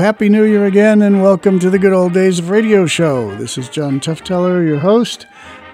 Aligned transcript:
Happy 0.00 0.30
New 0.30 0.44
Year 0.44 0.64
again, 0.64 1.02
and 1.02 1.22
welcome 1.22 1.58
to 1.58 1.68
the 1.68 1.78
Good 1.78 1.92
Old 1.92 2.14
Days 2.14 2.38
of 2.38 2.48
Radio 2.48 2.86
Show. 2.86 3.36
This 3.36 3.58
is 3.58 3.68
John 3.68 4.00
Tefteller, 4.00 4.66
your 4.66 4.78
host. 4.78 5.26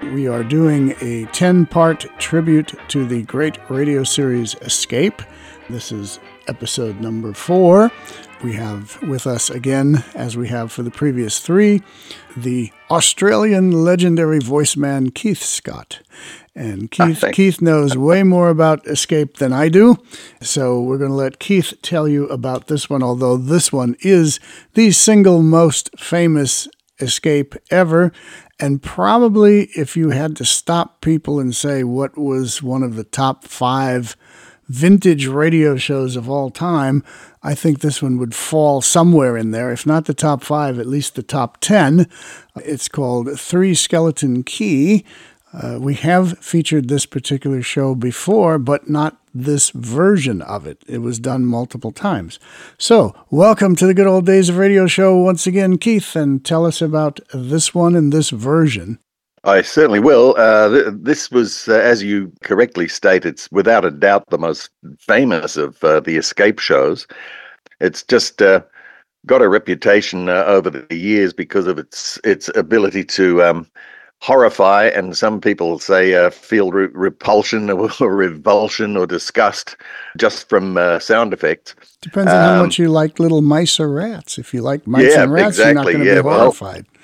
We 0.03 0.27
are 0.27 0.43
doing 0.43 0.97
a 1.01 1.27
10 1.27 1.67
part 1.67 2.07
tribute 2.19 2.75
to 2.89 3.07
the 3.07 3.23
great 3.23 3.57
radio 3.71 4.03
series 4.03 4.57
Escape. 4.63 5.23
This 5.71 5.93
is 5.93 6.19
episode 6.49 7.01
number 7.01 7.35
four. 7.35 7.93
We 8.43 8.55
have 8.55 9.01
with 9.03 9.29
us 9.29 9.49
again, 9.49 10.03
as 10.17 10.37
we 10.37 10.49
have 10.49 10.73
for 10.73 10.83
the 10.83 10.91
previous 10.91 11.39
three, 11.39 11.85
the 12.37 12.73
Australian 12.91 13.85
legendary 13.85 14.41
voice 14.41 14.77
man 14.77 15.13
Keith 15.13 15.43
Scott. 15.43 16.01
And 16.57 16.91
Keith, 16.91 17.23
Keith 17.33 17.61
knows 17.61 17.99
way 17.99 18.23
more 18.23 18.49
about 18.49 18.87
Escape 18.87 19.37
than 19.37 19.53
I 19.53 19.69
do. 19.69 19.99
So 20.41 20.81
we're 20.81 20.97
going 20.97 21.11
to 21.11 21.17
let 21.17 21.39
Keith 21.39 21.75
tell 21.83 22.09
you 22.09 22.27
about 22.29 22.67
this 22.67 22.89
one, 22.89 23.03
although 23.03 23.37
this 23.37 23.71
one 23.71 23.95
is 24.01 24.41
the 24.73 24.91
single 24.91 25.43
most 25.43 25.91
famous 25.99 26.67
Escape 26.99 27.55
ever. 27.71 28.11
And 28.59 28.83
probably 28.83 29.65
if 29.77 29.99
you 29.99 30.11
had 30.11 30.35
to 30.37 30.47
stop 30.47 31.03
people 31.03 31.39
and 31.39 31.55
say 31.55 31.85
what 31.85 32.17
was 32.17 32.63
one 32.63 32.83
of 32.83 32.97
the 32.97 33.05
top 33.05 33.45
five 33.45 34.17
vintage 34.67 35.27
radio 35.27 35.77
shows 35.77 36.17
of 36.17 36.31
all 36.31 36.49
time, 36.51 37.05
I 37.43 37.55
think 37.55 37.81
this 37.81 38.03
one 38.03 38.17
would 38.17 38.35
fall 38.35 38.81
somewhere 38.81 39.37
in 39.37 39.51
there. 39.51 39.71
If 39.73 39.87
not 39.87 40.07
the 40.07 40.15
top 40.15 40.43
five, 40.43 40.79
at 40.79 40.87
least 40.87 41.17
the 41.17 41.23
top 41.23 41.61
10. 41.61 42.09
It's 42.57 42.89
called 42.89 43.39
Three 43.39 43.75
Skeleton 43.75 44.43
Key. 44.43 45.05
Uh, 45.57 45.79
we 45.81 45.95
have 45.95 46.39
featured 46.39 46.89
this 46.89 47.07
particular 47.07 47.63
show 47.63 47.95
before, 47.95 48.59
but 48.59 48.91
not 48.91 49.17
this 49.35 49.71
version 49.71 50.43
of 50.43 50.67
it. 50.67 50.83
It 50.87 50.99
was 50.99 51.19
done 51.19 51.47
multiple 51.47 51.93
times. 51.93 52.39
So, 52.77 53.15
welcome 53.31 53.75
to 53.77 53.87
the 53.87 53.95
good 53.95 54.07
old 54.07 54.27
days 54.27 54.51
of 54.51 54.59
radio 54.59 54.87
show 54.87 55.17
once 55.17 55.47
again, 55.47 55.79
Keith, 55.79 56.15
and 56.15 56.45
tell 56.45 56.67
us 56.67 56.83
about 56.83 57.21
this 57.33 57.75
one 57.75 57.95
and 57.95 58.13
this 58.13 58.29
version. 58.29 58.99
I 59.45 59.63
certainly 59.63 60.01
will. 60.01 60.35
Uh, 60.37 60.69
th- 60.69 60.87
this 60.91 61.31
was, 61.31 61.69
uh, 61.69 61.75
as 61.75 62.03
you 62.03 62.33
correctly 62.43 62.87
state, 62.87 63.25
it's 63.25 63.51
without 63.51 63.85
a 63.85 63.91
doubt 63.91 64.25
the 64.29 64.39
most 64.39 64.69
famous 64.99 65.57
of 65.57 65.83
uh, 65.83 66.01
the 66.01 66.17
escape 66.19 66.59
shows. 66.59 67.07
It's 67.81 68.03
just 68.03 68.43
uh, 68.43 68.61
got 69.25 69.41
a 69.41 69.49
reputation 69.49 70.29
uh, 70.29 70.45
over 70.47 70.69
the 70.69 70.95
years 70.95 71.33
because 71.33 71.67
of 71.67 71.79
its 71.79 72.19
its 72.25 72.51
ability 72.57 73.05
to 73.05 73.43
um, 73.43 73.67
horrify, 74.21 74.87
and 74.87 75.17
some 75.17 75.41
people 75.41 75.79
say 75.79 76.15
uh, 76.15 76.31
feel 76.31 76.71
re- 76.71 76.89
repulsion 76.93 77.71
or, 77.71 77.91
or, 78.01 78.17
revulsion 78.17 78.97
or 78.97 79.07
disgust 79.07 79.77
just 80.17 80.49
from 80.49 80.79
sound 81.01 81.33
effects. 81.33 81.75
Depends 82.01 82.33
on 82.33 82.39
um, 82.39 82.57
how 82.57 82.63
much 82.65 82.79
you 82.79 82.89
like 82.89 83.19
little 83.19 83.43
mice 83.43 83.79
or 83.79 83.89
rats. 83.89 84.39
If 84.39 84.55
you 84.55 84.63
like 84.63 84.87
mice 84.87 85.15
yeah, 85.15 85.25
and 85.25 85.33
rats, 85.33 85.59
exactly, 85.59 85.67
you're 85.67 85.75
not 85.75 85.85
going 85.85 85.99
to 85.99 86.05
yeah, 86.07 86.23
be 86.23 86.29
horrified. 86.29 86.87
Well, 86.91 86.97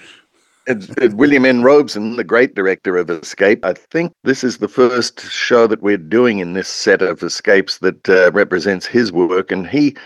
William 1.15 1.45
N. 1.45 1.63
Robson, 1.63 2.17
the 2.17 2.25
great 2.25 2.55
director 2.55 2.97
of 2.97 3.11
Escape, 3.11 3.65
I 3.65 3.73
think 3.73 4.13
this 4.23 4.45
is 4.45 4.59
the 4.59 4.69
first 4.69 5.21
show 5.29 5.67
that 5.67 5.83
we're 5.83 5.97
doing 5.97 6.39
in 6.39 6.53
this 6.53 6.69
set 6.69 7.03
of 7.03 7.23
escapes 7.23 7.79
that 7.79 8.09
uh, 8.09 8.31
represents 8.33 8.87
his 8.87 9.11
work, 9.11 9.51
and 9.51 9.67
he 9.67 9.97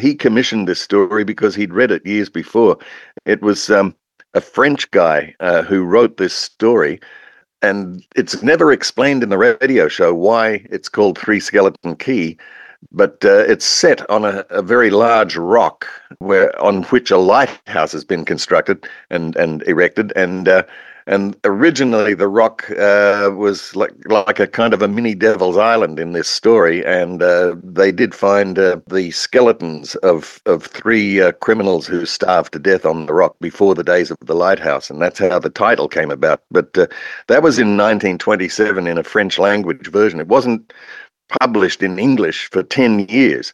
he 0.00 0.14
commissioned 0.14 0.66
this 0.66 0.80
story 0.80 1.24
because 1.24 1.54
he'd 1.54 1.74
read 1.74 1.90
it 1.90 2.06
years 2.06 2.28
before. 2.28 2.78
It 3.24 3.42
was 3.42 3.70
um, 3.70 3.94
a 4.34 4.40
French 4.40 4.90
guy 4.90 5.34
uh, 5.40 5.62
who 5.62 5.84
wrote 5.84 6.16
this 6.16 6.34
story, 6.34 7.00
and 7.62 8.04
it's 8.16 8.42
never 8.42 8.72
explained 8.72 9.22
in 9.22 9.28
the 9.28 9.38
radio 9.38 9.88
show 9.88 10.14
why 10.14 10.64
it's 10.70 10.88
called 10.88 11.18
Three 11.18 11.40
Skeleton 11.40 11.96
Key 11.96 12.38
but 12.92 13.24
uh, 13.24 13.44
it's 13.46 13.64
set 13.64 14.08
on 14.10 14.24
a, 14.24 14.44
a, 14.50 14.62
very 14.62 14.90
large 14.90 15.36
rock 15.36 15.86
where 16.18 16.58
on 16.60 16.82
which 16.84 17.10
a 17.10 17.18
lighthouse 17.18 17.92
has 17.92 18.04
been 18.04 18.24
constructed 18.24 18.86
and 19.10 19.36
and 19.36 19.62
erected 19.64 20.12
and 20.16 20.48
uh, 20.48 20.62
and 21.06 21.36
originally 21.44 22.14
the 22.14 22.28
rock 22.28 22.70
uh, 22.72 23.30
was 23.34 23.74
like 23.74 23.92
like 24.06 24.38
a 24.40 24.46
kind 24.46 24.74
of 24.74 24.82
a 24.82 24.88
mini 24.88 25.14
devil's 25.14 25.56
island 25.56 25.98
in 25.98 26.12
this 26.12 26.28
story. 26.28 26.84
And 26.84 27.22
uh, 27.22 27.56
they 27.62 27.92
did 27.92 28.14
find 28.14 28.58
uh, 28.58 28.80
the 28.88 29.10
skeletons 29.10 29.94
of 29.96 30.40
of 30.46 30.64
three 30.66 31.20
uh, 31.20 31.32
criminals 31.32 31.86
who 31.86 32.06
starved 32.06 32.52
to 32.52 32.58
death 32.58 32.84
on 32.84 33.06
the 33.06 33.14
rock 33.14 33.36
before 33.40 33.74
the 33.74 33.84
days 33.84 34.10
of 34.10 34.18
the 34.24 34.34
lighthouse. 34.34 34.90
And 34.90 35.00
that's 35.00 35.18
how 35.18 35.38
the 35.38 35.50
title 35.50 35.88
came 35.88 36.10
about. 36.10 36.42
But 36.50 36.74
that 36.74 37.42
was 37.42 37.58
in 37.58 37.76
1927 37.76 38.86
in 38.86 38.98
a 38.98 39.02
french 39.02 39.38
language 39.38 39.88
version. 39.88 40.20
It 40.20 40.28
wasn't 40.28 40.72
published 41.40 41.82
in 41.82 41.98
English 41.98 42.50
for 42.50 42.62
10 42.62 43.00
years. 43.08 43.52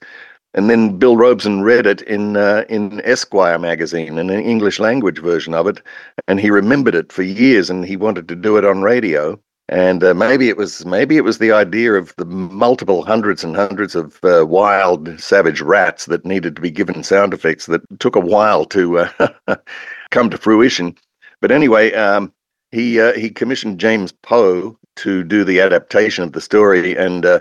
And 0.56 0.70
then 0.70 0.98
Bill 0.98 1.18
Robson 1.18 1.62
read 1.62 1.86
it 1.86 2.00
in 2.02 2.38
uh, 2.38 2.64
in 2.70 3.02
Esquire 3.04 3.58
magazine, 3.58 4.18
in 4.18 4.30
an 4.30 4.40
English 4.40 4.80
language 4.80 5.18
version 5.18 5.52
of 5.52 5.66
it, 5.66 5.82
and 6.26 6.40
he 6.40 6.50
remembered 6.50 6.94
it 6.94 7.12
for 7.12 7.22
years, 7.22 7.68
and 7.68 7.84
he 7.84 7.94
wanted 7.94 8.26
to 8.28 8.34
do 8.34 8.56
it 8.56 8.64
on 8.64 8.80
radio. 8.80 9.38
And 9.68 10.02
uh, 10.02 10.14
maybe 10.14 10.48
it 10.48 10.56
was 10.56 10.86
maybe 10.86 11.18
it 11.18 11.24
was 11.24 11.38
the 11.38 11.52
idea 11.52 11.92
of 11.92 12.14
the 12.16 12.24
multiple 12.24 13.04
hundreds 13.04 13.44
and 13.44 13.54
hundreds 13.54 13.94
of 13.94 14.18
uh, 14.24 14.46
wild, 14.46 15.20
savage 15.20 15.60
rats 15.60 16.06
that 16.06 16.24
needed 16.24 16.56
to 16.56 16.62
be 16.62 16.70
given 16.70 17.02
sound 17.02 17.34
effects 17.34 17.66
that 17.66 17.82
took 17.98 18.16
a 18.16 18.20
while 18.20 18.64
to 18.64 19.00
uh, 19.00 19.56
come 20.10 20.30
to 20.30 20.38
fruition. 20.38 20.96
But 21.42 21.50
anyway, 21.50 21.92
um, 21.92 22.32
he 22.70 22.98
uh, 22.98 23.12
he 23.12 23.28
commissioned 23.28 23.78
James 23.78 24.10
Poe 24.10 24.78
to 24.96 25.22
do 25.22 25.44
the 25.44 25.60
adaptation 25.60 26.24
of 26.24 26.32
the 26.32 26.40
story, 26.40 26.96
and 26.96 27.26
uh, 27.26 27.40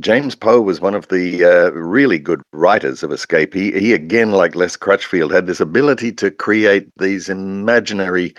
James 0.00 0.34
Poe 0.34 0.60
was 0.60 0.80
one 0.80 0.94
of 0.94 1.06
the 1.08 1.44
uh, 1.44 1.70
really 1.70 2.18
good 2.18 2.42
writers 2.52 3.04
of 3.04 3.12
Escape. 3.12 3.54
He, 3.54 3.70
he 3.78 3.92
again, 3.92 4.32
like 4.32 4.56
Les 4.56 4.76
Crutchfield, 4.76 5.32
had 5.32 5.46
this 5.46 5.60
ability 5.60 6.10
to 6.12 6.32
create 6.32 6.88
these 6.98 7.28
imaginary, 7.28 8.34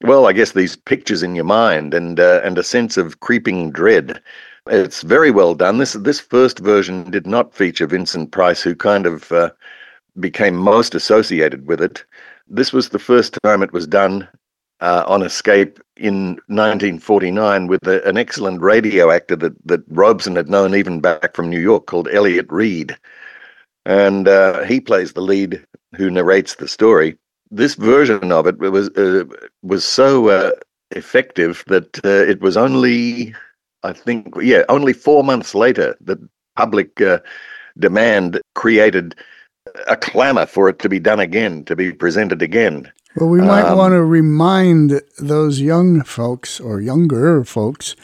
well, 0.00 0.26
I 0.26 0.32
guess 0.32 0.52
these 0.52 0.76
pictures 0.76 1.22
in 1.22 1.34
your 1.34 1.44
mind 1.44 1.92
and 1.92 2.18
uh, 2.18 2.40
and 2.42 2.56
a 2.56 2.62
sense 2.62 2.96
of 2.96 3.20
creeping 3.20 3.70
dread. 3.70 4.22
It's 4.66 5.02
very 5.02 5.30
well 5.30 5.54
done. 5.54 5.76
This 5.76 5.92
this 5.92 6.20
first 6.20 6.58
version 6.60 7.10
did 7.10 7.26
not 7.26 7.54
feature 7.54 7.86
Vincent 7.86 8.30
Price, 8.30 8.62
who 8.62 8.74
kind 8.74 9.04
of 9.04 9.30
uh, 9.30 9.50
became 10.18 10.56
most 10.56 10.94
associated 10.94 11.66
with 11.66 11.82
it. 11.82 12.02
This 12.48 12.72
was 12.72 12.88
the 12.88 12.98
first 12.98 13.36
time 13.42 13.62
it 13.62 13.72
was 13.74 13.86
done 13.86 14.26
uh, 14.80 15.04
on 15.06 15.22
Escape 15.22 15.80
in 15.96 16.30
1949 16.48 17.66
with 17.66 17.86
a, 17.86 18.06
an 18.06 18.16
excellent 18.16 18.60
radio 18.60 19.10
actor 19.10 19.36
that, 19.36 19.54
that 19.66 19.82
Robson 19.88 20.36
had 20.36 20.48
known 20.48 20.74
even 20.74 21.00
back 21.00 21.34
from 21.34 21.48
New 21.48 21.60
York 21.60 21.86
called 21.86 22.08
Elliott 22.12 22.50
Reid. 22.50 22.96
And 23.86 24.28
uh, 24.28 24.64
he 24.64 24.80
plays 24.80 25.12
the 25.12 25.20
lead 25.20 25.64
who 25.96 26.10
narrates 26.10 26.56
the 26.56 26.68
story. 26.68 27.16
This 27.50 27.74
version 27.74 28.32
of 28.32 28.46
it 28.46 28.58
was 28.58 28.88
uh, 28.90 29.24
was 29.62 29.84
so 29.84 30.28
uh, 30.28 30.52
effective 30.90 31.62
that 31.66 32.04
uh, 32.04 32.08
it 32.08 32.40
was 32.40 32.56
only, 32.56 33.34
I 33.82 33.92
think, 33.92 34.34
yeah, 34.40 34.64
only 34.68 34.92
four 34.92 35.22
months 35.22 35.54
later 35.54 35.96
that 36.00 36.18
public 36.56 37.00
uh, 37.00 37.18
demand 37.78 38.40
created 38.54 39.14
a 39.88 39.96
clamor 39.96 40.46
for 40.46 40.68
it 40.68 40.78
to 40.80 40.88
be 40.88 40.98
done 40.98 41.20
again, 41.20 41.64
to 41.66 41.76
be 41.76 41.92
presented 41.92 42.42
again. 42.42 42.90
Well, 43.16 43.28
we 43.28 43.40
might 43.40 43.62
um, 43.70 43.78
want 43.78 43.92
to 43.92 44.04
remind 44.04 45.00
those 45.18 45.60
young 45.60 46.02
folks 46.02 46.58
or 46.58 46.80
younger 46.80 47.44
folks 47.44 47.94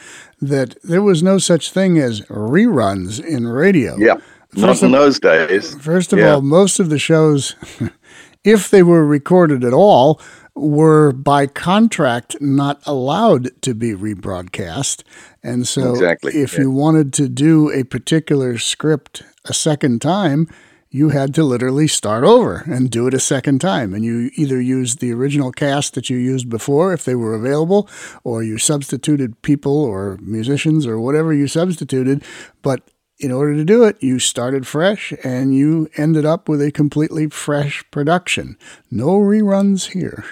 that 0.41 0.81
there 0.83 1.03
was 1.03 1.23
no 1.23 1.39
such 1.39 1.73
thing 1.73 1.99
as 1.99 2.21
reruns 2.23 3.23
in 3.23 3.49
radio. 3.49 3.97
Yeah, 3.97 4.19
first 4.51 4.83
not 4.83 4.83
in 4.83 4.95
of, 4.95 5.01
those 5.01 5.19
days. 5.19 5.75
First 5.83 6.13
of 6.13 6.21
yeah. 6.21 6.35
all, 6.35 6.43
most 6.43 6.79
of 6.79 6.91
the 6.91 6.99
shows, 6.99 7.57
if 8.45 8.71
they 8.71 8.83
were 8.83 9.05
recorded 9.05 9.65
at 9.65 9.73
all, 9.73 10.21
were 10.55 11.13
by 11.13 11.47
contract 11.47 12.37
not 12.41 12.81
allowed 12.87 13.51
to 13.63 13.75
be 13.75 13.93
rebroadcast. 13.93 15.03
And 15.43 15.67
so, 15.67 15.91
exactly. 15.91 16.33
if 16.41 16.55
yeah. 16.55 16.61
you 16.61 16.71
wanted 16.71 17.13
to 17.15 17.29
do 17.29 17.71
a 17.71 17.85
particular 17.85 18.59
script 18.59 19.23
a 19.45 19.55
second 19.55 20.03
time, 20.03 20.49
you 20.91 21.11
had 21.11 21.33
to 21.35 21.45
literally 21.45 21.87
start 21.87 22.25
over 22.25 22.65
and 22.67 22.91
do 22.91 23.07
it 23.07 23.15
a 23.15 23.21
second 23.21 23.61
time. 23.61 23.95
And 23.95 24.05
you 24.05 24.31
either 24.35 24.61
used 24.61 24.99
the 24.99 25.13
original 25.13 25.53
cast 25.53 25.95
that 25.95 26.11
you 26.11 26.17
used 26.17 26.49
before 26.49 26.93
if 26.93 27.05
they 27.05 27.15
were 27.15 27.35
available, 27.35 27.89
or 28.25 28.43
you 28.43 28.59
substituted 28.59 29.41
people 29.43 29.85
or 29.85 30.19
musicians 30.21 30.87
or 30.87 30.99
whatever 30.99 31.33
you 31.33 31.47
substituted. 31.47 32.25
But 32.63 32.83
in 33.21 33.31
order 33.31 33.55
to 33.55 33.65
do 33.65 33.85
it, 33.85 34.03
you 34.03 34.19
started 34.19 34.67
fresh 34.67 35.13
and 35.23 35.55
you 35.55 35.89
ended 35.97 36.25
up 36.25 36.49
with 36.49 36.61
a 36.61 36.73
completely 36.73 37.29
fresh 37.29 37.85
production. 37.93 38.59
No 38.91 39.19
reruns 39.19 39.93
here. 39.93 40.25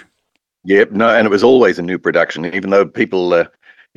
Yep, 0.65 0.91
no, 0.91 1.07
and 1.07 1.25
it 1.25 1.29
was 1.29 1.43
always 1.43 1.79
a 1.79 1.83
new 1.83 1.97
production, 1.97 2.45
even 2.53 2.69
though 2.69 2.85
people 2.85 3.33
uh, 3.33 3.45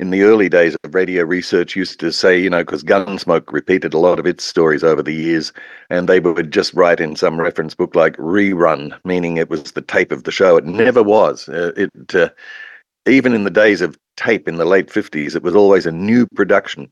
in 0.03 0.09
the 0.09 0.23
early 0.23 0.49
days 0.49 0.75
of 0.83 0.93
radio 0.93 1.23
research 1.23 1.77
used 1.77 1.97
to 1.97 2.11
say, 2.11 2.37
you 2.37 2.49
know, 2.49 2.61
because 2.61 2.83
Gunsmoke 2.83 3.53
repeated 3.53 3.93
a 3.93 3.97
lot 3.97 4.19
of 4.19 4.25
its 4.25 4.43
stories 4.43 4.83
over 4.83 5.01
the 5.01 5.13
years, 5.13 5.53
and 5.89 6.09
they 6.09 6.19
would 6.19 6.51
just 6.51 6.73
write 6.73 6.99
in 6.99 7.15
some 7.15 7.39
reference 7.39 7.73
book 7.73 7.95
like 7.95 8.17
rerun, 8.17 8.93
meaning 9.05 9.37
it 9.37 9.49
was 9.49 9.71
the 9.71 9.81
tape 9.81 10.11
of 10.11 10.25
the 10.25 10.31
show. 10.31 10.57
It 10.57 10.65
never 10.65 11.01
was. 11.01 11.47
Uh, 11.47 11.71
it 11.77 12.15
uh, 12.15 12.27
even 13.05 13.33
in 13.33 13.45
the 13.45 13.49
days 13.49 13.79
of 13.79 13.97
tape 14.17 14.45
in 14.45 14.57
the 14.57 14.65
late 14.65 14.91
fifties, 14.91 15.35
it 15.35 15.43
was 15.43 15.55
always 15.55 15.85
a 15.85 15.91
new 15.91 16.27
production. 16.35 16.91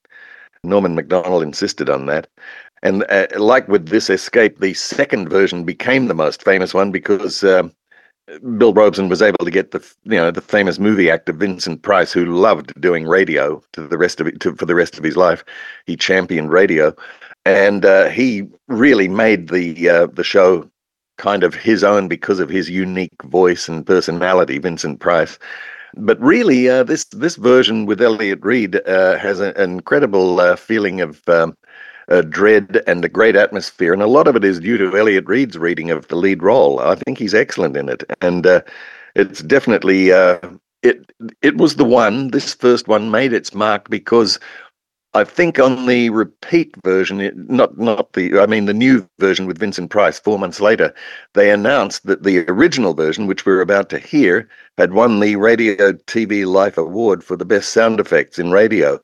Norman 0.64 0.96
Macdonnell 0.96 1.44
insisted 1.44 1.90
on 1.90 2.06
that. 2.06 2.28
And 2.82 3.04
uh, 3.10 3.28
like 3.36 3.68
with 3.68 3.90
this 3.90 4.10
escape, 4.10 4.62
the 4.62 4.74
second 4.74 5.28
version 5.28 5.66
became 5.66 6.08
the 6.08 6.14
most 6.14 6.44
famous 6.44 6.74
one 6.74 6.92
because 6.92 7.44
um, 7.44 7.74
Bill 8.58 8.74
Robson 8.74 9.10
was 9.10 9.22
able 9.22 9.44
to 9.46 9.52
get 9.52 9.72
the 9.72 9.80
you 10.04 10.16
know 10.16 10.32
the 10.32 10.42
famous 10.42 10.80
movie 10.80 11.10
actor 11.10 11.34
Vincent 11.34 11.82
Price, 11.82 12.12
who 12.12 12.26
loved 12.26 12.80
doing 12.80 13.08
radio 13.08 13.62
to 13.74 13.88
the 13.88 13.98
rest 13.98 14.22
of 14.22 14.28
it 14.28 14.40
to, 14.42 14.56
for 14.56 14.66
the 14.66 14.76
rest 14.76 14.98
of 14.98 15.04
his 15.04 15.18
life. 15.18 15.44
He 15.86 15.96
championed 15.96 16.52
radio, 16.52 16.96
and 17.46 17.86
uh, 17.86 18.10
he 18.10 18.48
really 18.68 19.08
made 19.08 19.50
the 19.50 19.90
uh, 19.90 20.08
the 20.08 20.24
show 20.24 20.70
kind 21.18 21.44
of 21.44 21.54
his 21.54 21.84
own 21.84 22.08
because 22.08 22.40
of 22.40 22.50
his 22.50 22.70
unique 22.70 23.22
voice 23.24 23.68
and 23.68 23.86
personality, 23.86 24.58
Vincent 24.58 25.00
Price. 25.00 25.38
But 25.96 26.20
really, 26.22 26.70
uh, 26.70 26.84
this 26.84 27.06
this 27.06 27.36
version 27.36 27.86
with 27.86 28.02
Elliott 28.02 28.40
Reid 28.44 28.76
uh, 28.88 29.18
has 29.18 29.40
a, 29.42 29.54
an 29.54 29.72
incredible 29.72 30.40
uh, 30.40 30.56
feeling 30.56 31.02
of 31.02 31.22
um, 31.28 31.54
uh, 32.10 32.22
dread 32.22 32.82
and 32.88 33.04
a 33.04 33.10
great 33.10 33.36
atmosphere, 33.36 33.94
and 33.94 34.02
a 34.02 34.08
lot 34.08 34.28
of 34.28 34.36
it 34.36 34.44
is 34.44 34.60
due 34.60 34.78
to 34.78 34.98
Elliott 34.98 35.28
Reid's 35.28 35.58
reading 35.58 35.92
of 35.92 36.08
the 36.08 36.16
lead 36.16 36.44
role. 36.44 36.80
I 36.80 36.96
think 36.96 37.18
he's 37.18 37.34
excellent 37.34 37.78
in 37.78 37.90
it, 37.90 38.04
and 38.22 38.46
uh, 38.46 38.62
it's 39.16 39.42
definitely 39.42 40.12
uh, 40.12 40.40
it. 40.82 41.12
It 41.42 41.58
was 41.58 41.76
the 41.76 41.86
one. 41.86 42.30
This 42.30 42.54
first 42.54 42.88
one 42.88 43.12
made 43.12 43.34
its 43.34 43.54
mark 43.54 43.90
because 43.90 44.40
I 45.14 45.26
think 45.26 45.60
on 45.60 45.88
the 45.88 46.10
repeat 46.10 46.74
version, 46.84 47.20
it, 47.20 47.36
not 47.50 47.78
not 47.78 48.14
the, 48.14 48.40
I 48.40 48.46
mean 48.46 48.66
the 48.66 48.74
new 48.74 49.08
version 49.20 49.46
with 49.46 49.58
Vincent 49.60 49.90
Price. 49.90 50.20
Four 50.20 50.40
months 50.40 50.62
later, 50.62 50.94
they 51.34 51.52
announced 51.52 52.06
that 52.06 52.24
the 52.24 52.46
original 52.50 52.94
version, 52.94 53.28
which 53.28 53.46
we're 53.46 53.62
about 53.62 53.90
to 53.90 54.00
hear, 54.00 54.48
had 54.78 54.94
won 54.94 55.20
the 55.20 55.36
Radio 55.36 55.94
TV 55.94 56.46
Life 56.46 56.78
Award 56.78 57.24
for 57.26 57.36
the 57.36 57.46
best 57.46 57.74
sound 57.74 58.00
effects 58.00 58.40
in 58.40 58.52
radio. 58.52 59.02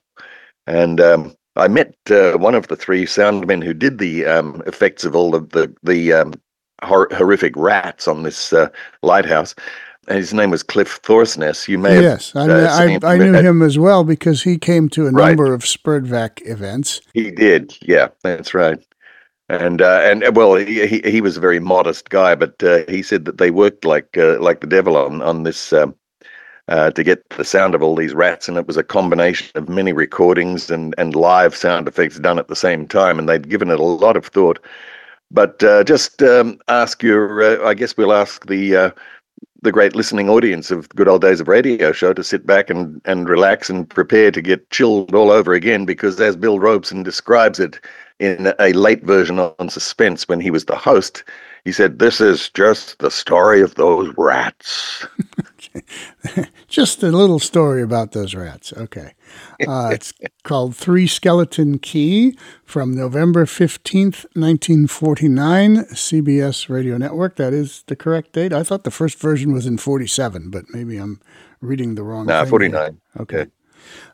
And 0.66 1.02
um, 1.02 1.36
I 1.58 1.68
met 1.68 1.96
uh, 2.10 2.38
one 2.38 2.56
of 2.56 2.68
the 2.68 2.76
three 2.76 3.06
soundmen 3.06 3.64
who 3.64 3.74
did 3.74 3.98
the 3.98 4.26
um, 4.26 4.62
effects 4.66 5.04
of 5.04 5.16
all 5.16 5.36
of 5.36 5.50
the 5.50 5.74
the 5.84 6.14
um, 6.14 6.34
hor- 6.84 7.10
horrific 7.12 7.54
rats 7.56 8.08
on 8.08 8.24
this 8.24 8.54
uh, 8.54 8.70
lighthouse, 9.02 9.56
his 10.08 10.34
name 10.34 10.52
was 10.52 10.64
Cliff 10.64 11.02
Thorsness. 11.02 11.68
You 11.68 11.78
may 11.78 12.02
yes, 12.02 12.32
have, 12.32 12.50
uh, 12.50 12.54
I, 12.54 13.00
I, 13.04 13.14
I, 13.14 13.18
knew 13.18 13.34
him 13.34 13.62
as 13.62 13.78
well 13.78 14.04
because 14.04 14.44
he 14.44 14.58
came 14.58 14.90
to 14.90 15.08
a 15.08 15.12
right. 15.12 15.30
number 15.30 15.54
of 15.54 15.64
SPERDVAC 15.64 16.48
events. 16.48 17.02
He 17.14 17.32
did, 17.32 17.78
yeah, 17.82 18.10
that's 18.24 18.54
right. 18.54 18.80
And 19.50 19.82
uh, 19.82 20.02
and 20.04 20.24
uh, 20.26 20.32
well, 20.34 20.56
he, 20.56 20.86
he, 20.88 21.02
he 21.06 21.22
was 21.22 21.38
a 21.38 21.42
very 21.42 21.60
modest 21.60 22.10
guy, 22.10 22.36
but 22.36 22.62
uh, 22.62 22.84
he 22.90 23.02
said 23.02 23.24
that 23.26 23.38
they 23.38 23.50
worked 23.50 23.86
like 23.86 24.18
uh, 24.18 24.40
like 24.42 24.60
the 24.60 24.68
devil 24.68 24.98
on 24.98 25.22
on 25.22 25.44
this 25.44 25.72
um, 25.72 25.96
uh, 26.68 26.92
to 26.92 27.04
get 27.04 27.28
the 27.32 27.46
sound 27.46 27.76
of 27.76 27.82
all 27.82 27.96
these 27.96 28.14
rats, 28.14 28.48
and 28.48 28.58
it 28.58 28.68
was 28.68 28.78
a 28.78 28.84
combination 28.84 29.50
of 29.56 29.70
many 29.70 29.94
recordings 29.94 30.70
and 30.70 30.94
and 30.98 31.16
live 31.16 31.56
sound 31.56 31.88
effects 31.88 32.20
done 32.20 32.40
at 32.40 32.48
the 32.48 32.56
same 32.56 32.88
time, 32.88 33.20
and 33.20 33.28
they'd 33.28 33.50
given 33.50 33.70
it 33.70 33.80
a 33.80 33.84
lot 33.84 34.18
of 34.18 34.26
thought. 34.26 34.60
But 35.30 35.60
just 35.86 36.24
um, 36.24 36.60
ask 36.70 37.04
your, 37.04 37.66
I 37.68 37.74
guess 37.74 37.98
we'll 37.98 38.14
ask 38.14 38.46
the 38.48 38.94
the 39.62 39.72
great 39.72 39.96
listening 39.96 40.30
audience 40.30 40.72
of 40.72 40.88
Good 40.90 41.08
Old 41.08 41.22
Days 41.22 41.40
of 41.40 41.48
Radio 41.48 41.92
show 41.92 42.14
to 42.14 42.24
sit 42.24 42.46
back 42.46 42.70
and, 42.70 43.02
and 43.06 43.28
relax 43.28 43.70
and 43.70 43.90
prepare 43.90 44.32
to 44.32 44.42
get 44.42 44.70
chilled 44.70 45.16
all 45.16 45.32
over 45.32 45.54
again 45.54 45.86
because, 45.86 46.20
as 46.22 46.36
Bill 46.36 46.60
Robson 46.60 47.04
describes 47.04 47.60
it 47.60 47.80
in 48.20 48.54
a 48.60 48.74
late 48.74 49.04
version 49.04 49.40
on 49.40 49.70
Suspense 49.70 50.28
when 50.28 50.40
he 50.40 50.52
was 50.52 50.66
the 50.66 50.76
host, 50.76 51.24
he 51.66 51.72
said, 51.72 52.00
This 52.00 52.22
is 52.22 52.50
just 52.50 53.00
the 53.00 53.12
story 53.12 53.62
of 53.62 53.76
those 53.76 54.14
rats. 54.18 55.06
just 56.68 57.04
a 57.04 57.08
little 57.08 57.40
story 57.40 57.82
about 57.82 58.12
those 58.12 58.36
rats. 58.36 58.74
Okay. 58.74 59.14
Uh, 59.68 59.90
it's 59.92 60.14
called 60.44 60.76
Three 60.76 61.08
Skeleton 61.08 61.80
Key 61.80 62.38
from 62.64 62.96
November 62.96 63.46
15th, 63.46 64.26
1949, 64.36 65.78
CBS 65.86 66.70
Radio 66.70 66.98
Network. 66.98 67.36
That 67.36 67.54
is 67.54 67.84
the 67.88 67.96
correct 67.96 68.34
date. 68.34 68.54
I 68.54 68.64
thought 68.64 68.84
the 68.84 68.92
first 68.92 69.20
version 69.20 69.54
was 69.54 69.66
in 69.66 69.78
47, 69.78 70.50
but 70.50 70.66
maybe 70.70 70.98
I'm 70.98 71.20
reading 71.62 71.96
the 71.96 72.04
wrong 72.04 72.26
nah, 72.28 72.46
49. 72.46 72.82
Here. 72.82 73.22
Okay. 73.22 73.46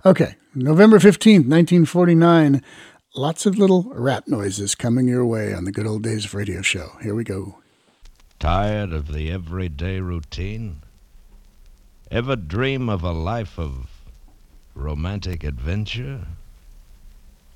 Okay. 0.06 0.36
November 0.56 1.00
15th, 1.00 1.48
1949. 1.50 2.62
Lots 3.16 3.46
of 3.46 3.58
little 3.58 3.92
rat 3.94 4.28
noises 4.28 4.76
coming 4.76 5.08
your 5.08 5.26
way 5.26 5.54
on 5.54 5.66
the 5.66 5.72
Good 5.72 5.86
Old 5.86 6.04
Days 6.04 6.26
of 6.26 6.34
Radio 6.34 6.62
show. 6.62 6.92
Here 7.02 7.14
we 7.14 7.24
go. 7.24 7.60
Tired 8.40 8.92
of 8.92 9.12
the 9.14 9.32
everyday 9.32 10.00
routine? 10.00 10.83
Ever 12.14 12.36
dream 12.36 12.90
of 12.90 13.02
a 13.02 13.12
life 13.12 13.58
of 13.58 13.90
romantic 14.76 15.44
adventure? 15.44 16.28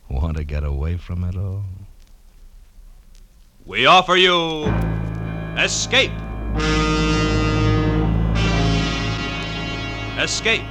Want 0.10 0.38
to 0.38 0.44
get 0.44 0.64
away 0.64 0.98
from 0.98 1.24
it 1.24 1.36
all? 1.36 1.64
We 3.68 3.86
offer 3.86 4.16
you 4.16 4.66
Escape. 5.60 6.10
Escape, 10.18 10.66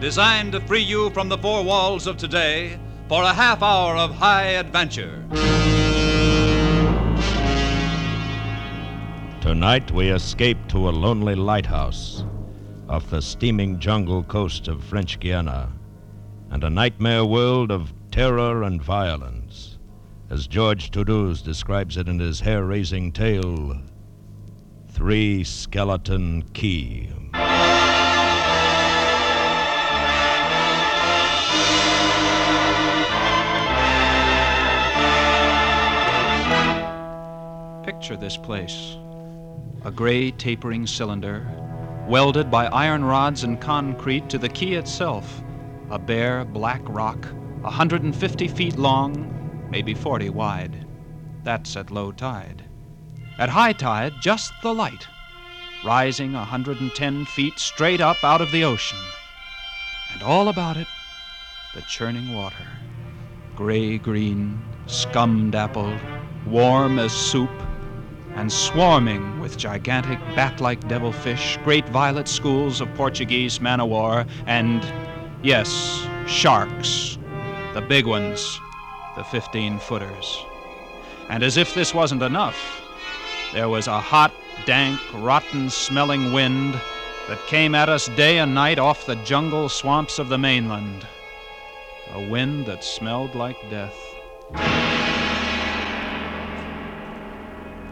designed 0.00 0.52
to 0.52 0.62
free 0.62 0.80
you 0.80 1.10
from 1.10 1.28
the 1.28 1.36
four 1.36 1.62
walls 1.62 2.06
of 2.06 2.16
today 2.16 2.80
for 3.10 3.24
a 3.24 3.34
half 3.34 3.62
hour 3.62 3.94
of 3.94 4.14
high 4.14 4.56
adventure. 4.56 5.22
Tonight 9.42 9.90
we 9.92 10.08
escape 10.08 10.56
to 10.68 10.88
a 10.88 10.96
lonely 11.04 11.34
lighthouse 11.34 12.24
off 12.88 13.10
the 13.10 13.20
steaming 13.20 13.78
jungle 13.78 14.22
coast 14.22 14.66
of 14.66 14.82
French 14.82 15.20
Guiana 15.20 15.70
and 16.50 16.64
a 16.64 16.70
nightmare 16.70 17.24
world 17.24 17.70
of 17.70 17.92
terror 18.10 18.62
and 18.62 18.82
violence, 18.82 19.78
as 20.30 20.46
George 20.46 20.90
Toudouze 20.90 21.42
describes 21.42 21.98
it 21.98 22.08
in 22.08 22.18
his 22.18 22.40
hair 22.40 22.64
raising 22.64 23.12
tale 23.12 23.78
Three 24.88 25.44
Skeleton 25.44 26.42
Key. 26.54 27.10
Picture 37.84 38.16
this 38.16 38.36
place 38.36 38.96
a 39.84 39.92
gray 39.92 40.32
tapering 40.32 40.86
cylinder, 40.86 41.46
welded 42.08 42.50
by 42.50 42.66
iron 42.68 43.04
rods 43.04 43.44
and 43.44 43.60
concrete 43.60 44.30
to 44.30 44.38
the 44.38 44.48
key 44.48 44.74
itself 44.74 45.42
a 45.90 45.98
bare 45.98 46.44
black 46.44 46.82
rock, 46.84 47.26
150 47.62 48.48
feet 48.48 48.76
long, 48.76 49.68
maybe 49.70 49.94
40 49.94 50.28
wide. 50.30 50.86
That's 51.44 51.76
at 51.76 51.90
low 51.90 52.12
tide. 52.12 52.64
At 53.38 53.48
high 53.48 53.72
tide, 53.72 54.12
just 54.20 54.52
the 54.62 54.74
light, 54.74 55.06
rising 55.84 56.34
110 56.34 57.24
feet 57.24 57.58
straight 57.58 58.02
up 58.02 58.22
out 58.22 58.42
of 58.42 58.52
the 58.52 58.64
ocean. 58.64 58.98
And 60.12 60.22
all 60.22 60.48
about 60.48 60.76
it, 60.76 60.88
the 61.74 61.82
churning 61.82 62.34
water, 62.34 62.66
gray 63.56 63.96
green, 63.96 64.62
scum 64.86 65.50
dappled, 65.50 66.00
warm 66.46 66.98
as 66.98 67.12
soup, 67.12 67.50
and 68.34 68.52
swarming 68.52 69.40
with 69.40 69.56
gigantic 69.56 70.18
bat 70.34 70.60
like 70.60 70.86
devilfish, 70.88 71.58
great 71.64 71.88
violet 71.88 72.28
schools 72.28 72.80
of 72.80 72.92
Portuguese 72.94 73.60
man 73.60 73.80
o' 73.80 73.86
war, 73.86 74.26
and 74.46 74.82
Yes, 75.42 76.04
sharks. 76.26 77.16
The 77.72 77.80
big 77.80 78.06
ones, 78.06 78.58
the 79.16 79.22
15 79.22 79.78
footers. 79.78 80.44
And 81.28 81.44
as 81.44 81.56
if 81.56 81.74
this 81.74 81.94
wasn't 81.94 82.22
enough, 82.22 82.56
there 83.52 83.68
was 83.68 83.86
a 83.86 84.00
hot, 84.00 84.32
dank, 84.66 84.98
rotten 85.14 85.70
smelling 85.70 86.32
wind 86.32 86.74
that 87.28 87.38
came 87.46 87.76
at 87.76 87.88
us 87.88 88.08
day 88.16 88.38
and 88.38 88.52
night 88.52 88.80
off 88.80 89.06
the 89.06 89.14
jungle 89.16 89.68
swamps 89.68 90.18
of 90.18 90.28
the 90.28 90.38
mainland. 90.38 91.06
A 92.14 92.28
wind 92.28 92.66
that 92.66 92.82
smelled 92.82 93.36
like 93.36 93.58
death. 93.70 93.96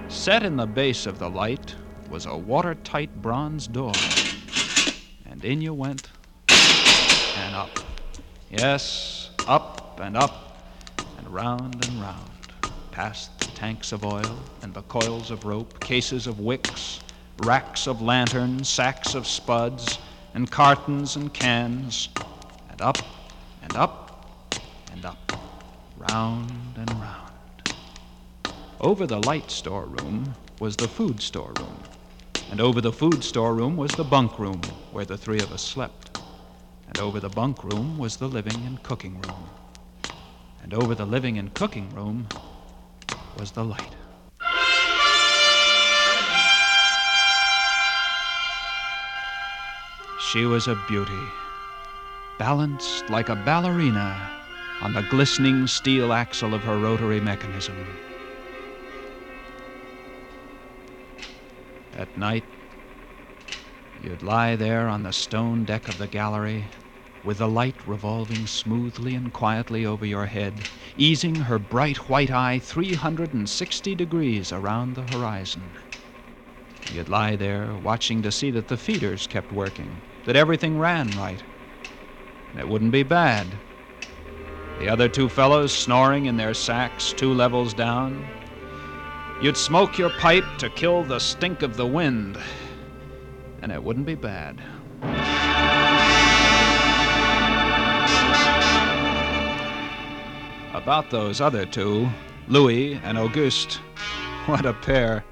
Set 0.09 0.43
in 0.43 0.57
the 0.57 0.67
base 0.67 1.07
of 1.07 1.19
the 1.19 1.29
light 1.29 1.75
was 2.11 2.27
a 2.27 2.37
watertight 2.37 3.23
bronze 3.23 3.67
door, 3.67 3.93
and 5.25 5.45
in 5.45 5.61
you 5.61 5.75
went 5.75 6.09
and 6.49 7.55
up. 7.55 7.79
Yes, 8.51 9.31
up 9.47 10.01
and 10.01 10.17
up 10.17 10.59
and 11.19 11.29
round 11.29 11.87
and 11.87 12.01
round, 12.01 12.31
past 12.93 13.39
the 13.41 13.47
tanks 13.47 13.93
of 13.93 14.05
oil 14.05 14.39
and 14.63 14.73
the 14.73 14.83
coils 14.83 15.31
of 15.31 15.45
rope, 15.45 15.81
cases 15.81 16.27
of 16.27 16.41
wicks, 16.41 17.01
racks 17.45 17.87
of 17.87 18.01
lanterns, 18.01 18.69
sacks 18.69 19.15
of 19.15 19.27
spuds, 19.27 19.99
and 20.35 20.51
cartons 20.51 21.17
and 21.17 21.35
cans, 21.35 22.09
and 22.71 22.81
up 22.81 22.99
and 23.63 23.75
up 23.77 24.51
and 24.93 25.05
up, 25.05 25.33
round 25.99 26.51
and 26.77 26.91
round. 26.93 27.26
Over 28.81 29.07
the 29.07 29.19
light 29.19 29.51
storeroom 29.51 30.37
was 30.59 30.77
the 30.77 30.87
food 30.89 31.23
storeroom, 31.23 31.87
and 32.51 32.61
over 32.61 32.83
the 32.83 32.93
food 32.93 33.25
storeroom 33.25 33.75
was 33.75 33.95
the 33.95 34.05
bunk 34.05 34.39
room 34.39 34.77
where 34.91 35.07
the 35.07 35.17
three 35.17 35.41
of 35.41 35.51
us 35.51 35.63
slept. 35.63 36.11
And 36.87 37.01
over 37.01 37.19
the 37.19 37.31
bunk 37.31 37.65
room 37.65 37.97
was 37.97 38.19
the 38.19 38.29
living 38.29 38.67
and 38.67 38.83
cooking 38.83 39.19
room. 39.19 39.49
And 40.63 40.75
over 40.75 40.95
the 40.95 41.07
living 41.07 41.39
and 41.39 41.55
cooking 41.55 41.95
room 41.95 42.29
was 43.35 43.53
the 43.53 43.65
light. 43.65 43.97
She 50.21 50.45
was 50.45 50.69
a 50.69 50.75
beauty, 50.87 51.25
balanced 52.39 53.09
like 53.09 53.31
a 53.31 53.37
ballerina 53.37 54.31
on 54.83 54.93
the 54.93 55.03
glistening 55.03 55.67
steel 55.67 56.13
axle 56.13 56.53
of 56.53 56.61
her 56.63 56.79
rotary 56.79 57.21
mechanism. 57.21 57.87
At 61.99 62.15
night, 62.15 62.45
you'd 63.99 64.23
lie 64.23 64.55
there 64.55 64.87
on 64.87 65.03
the 65.03 65.15
stone 65.15 65.65
deck 65.65 65.89
of 65.89 65.97
the 65.97 66.07
gallery 66.07 66.67
with 67.23 67.39
the 67.39 67.49
light 67.49 67.75
revolving 67.87 68.47
smoothly 68.47 69.15
and 69.15 69.33
quietly 69.33 69.87
over 69.87 70.05
your 70.05 70.27
head, 70.27 70.67
easing 70.95 71.41
her 71.41 71.59
bright 71.59 71.97
white 72.11 72.31
eye 72.31 72.59
360 72.59 73.95
degrees 73.95 74.53
around 74.53 74.95
the 74.95 75.05
horizon. 75.05 75.73
You'd 76.87 77.09
lie 77.09 77.35
there 77.35 77.75
watching 77.83 78.21
to 78.23 78.31
see 78.31 78.51
that 78.51 78.69
the 78.69 78.77
feeders 78.77 79.27
kept 79.27 79.51
working, 79.51 80.03
that 80.27 80.37
everything 80.37 80.79
ran 80.79 81.17
right. 81.17 81.43
And 82.51 82.61
it 82.61 82.69
wouldn't 82.69 82.93
be 82.93 83.05
bad. 83.05 83.55
The 84.81 84.91
other 84.91 85.09
two 85.09 85.31
fellows 85.31 85.73
snoring 85.73 86.27
in 86.27 86.37
their 86.37 86.53
sacks 86.53 87.15
two 87.15 87.33
levels 87.33 87.73
down. 87.73 88.46
You'd 89.39 89.57
smoke 89.57 89.99
your 89.99 90.09
pipe 90.11 90.47
to 90.59 90.71
kill 90.71 91.05
the 91.05 91.19
stink 91.19 91.61
of 91.61 91.77
the 91.77 91.87
wind, 91.87 92.39
and 93.61 93.71
it 93.71 93.83
wouldn't 93.83 94.07
be 94.07 94.15
bad. 94.15 94.63
About 100.73 101.11
those 101.11 101.43
other 101.43 101.67
two, 101.67 102.09
Louis 102.49 102.95
and 103.05 103.19
Auguste, 103.19 103.75
what 104.47 104.65
a 104.65 104.73
pair. 104.73 105.23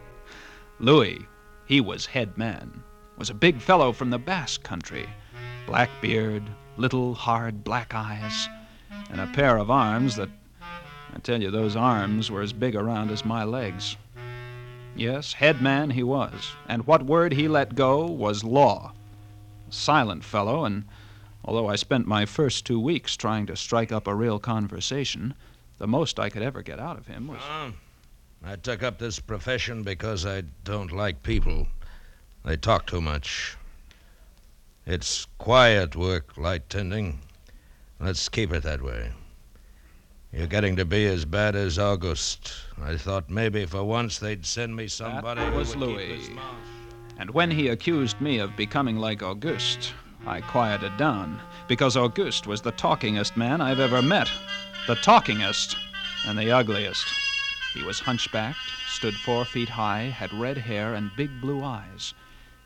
Louis, 0.81 1.27
he 1.65 1.81
was 1.81 2.05
head 2.05 2.37
man, 2.37 2.83
was 3.17 3.31
a 3.31 3.35
big 3.35 3.59
fellow 3.59 3.91
from 3.91 4.11
the 4.11 4.19
Basque 4.19 4.63
country, 4.63 5.09
black 5.65 5.89
beard, 6.03 6.43
little 6.77 7.15
hard 7.15 7.65
black 7.65 7.95
eyes, 7.95 8.49
and 9.11 9.21
a 9.21 9.29
pair 9.29 9.57
of 9.57 9.71
arms 9.71 10.17
that, 10.17 10.29
I 11.15 11.19
tell 11.21 11.41
you, 11.41 11.53
those 11.53 11.77
arms 11.77 12.29
were 12.29 12.43
as 12.43 12.53
big 12.53 12.75
around 12.75 13.13
as 13.13 13.25
my 13.25 13.45
legs. 13.45 13.97
Yes, 14.97 15.33
head 15.33 15.63
man 15.63 15.91
he 15.91 16.03
was, 16.03 16.53
and 16.69 16.87
what 16.89 17.05
word 17.05 17.33
he 17.33 17.47
let 17.47 17.77
go 17.77 18.05
was 18.05 18.43
law. 18.43 18.93
Silent 19.71 20.25
fellow, 20.25 20.65
and 20.65 20.85
although 21.45 21.69
I 21.69 21.77
spent 21.77 22.09
my 22.09 22.27
first 22.27 22.67
two 22.67 22.81
weeks 22.81 23.17
trying 23.17 23.47
to 23.47 23.57
strike 23.57 23.93
up 23.93 24.09
a 24.09 24.15
real 24.15 24.41
conversation, 24.41 25.35
the 25.79 25.87
most 25.87 26.19
I 26.19 26.31
could 26.31 26.43
ever 26.43 26.63
get 26.63 26.81
out 26.81 26.99
of 26.99 27.07
him 27.07 27.29
was. 27.29 27.43
I 28.45 28.57
took 28.57 28.83
up 28.83 28.99
this 28.99 29.21
profession 29.21 29.85
because 29.85 30.27
I 30.27 30.43
don't 30.65 30.91
like 30.93 31.23
people. 31.23 31.69
They 32.45 32.57
talk 32.57 32.87
too 32.87 33.01
much. 33.01 33.57
It's 34.85 35.27
quiet 35.39 35.95
work, 35.95 36.37
light 36.37 36.69
tending. 36.69 37.21
Let's 38.01 38.29
keep 38.29 38.53
it 38.53 38.65
that 38.65 38.83
way. 38.83 39.13
You're 40.37 40.49
getting 40.49 40.75
to 40.77 40.85
be 40.85 41.07
as 41.07 41.25
bad 41.25 41.55
as 41.55 41.79
August. 41.79 42.53
I 42.83 42.97
thought 42.97 43.31
maybe 43.31 43.67
for 43.67 43.85
once 43.85 44.19
they'd 44.19 44.45
send 44.45 44.75
me 44.75 44.89
somebody 44.89 45.41
That 45.41 45.53
who 45.53 45.59
was 45.59 45.77
Louis. 45.77 46.09
keep 46.09 46.19
his 46.19 46.31
mouth 46.31 46.57
And 47.19 47.31
when 47.31 47.53
he 47.53 47.69
accused 47.69 48.21
me 48.21 48.39
of 48.39 48.57
becoming 48.57 48.97
like 48.97 49.23
Auguste, 49.23 49.95
I 50.27 50.41
quieted 50.41 50.97
down, 50.97 51.41
because 51.69 51.97
Auguste 51.97 52.49
was 52.49 52.61
the 52.61 52.73
talkingest 52.73 53.37
man 53.37 53.61
I've 53.61 53.79
ever 53.79 54.03
met. 54.03 54.29
The 54.89 54.97
talkingest 54.97 55.77
and 56.27 56.37
the 56.37 56.51
ugliest. 56.51 57.07
He 57.73 57.85
was 57.85 58.01
hunchbacked, 58.01 58.59
stood 58.89 59.15
four 59.15 59.45
feet 59.45 59.69
high, 59.69 60.05
had 60.05 60.33
red 60.33 60.59
hair 60.59 60.95
and 60.95 61.15
big 61.17 61.31
blue 61.41 61.63
eyes. 61.63 62.13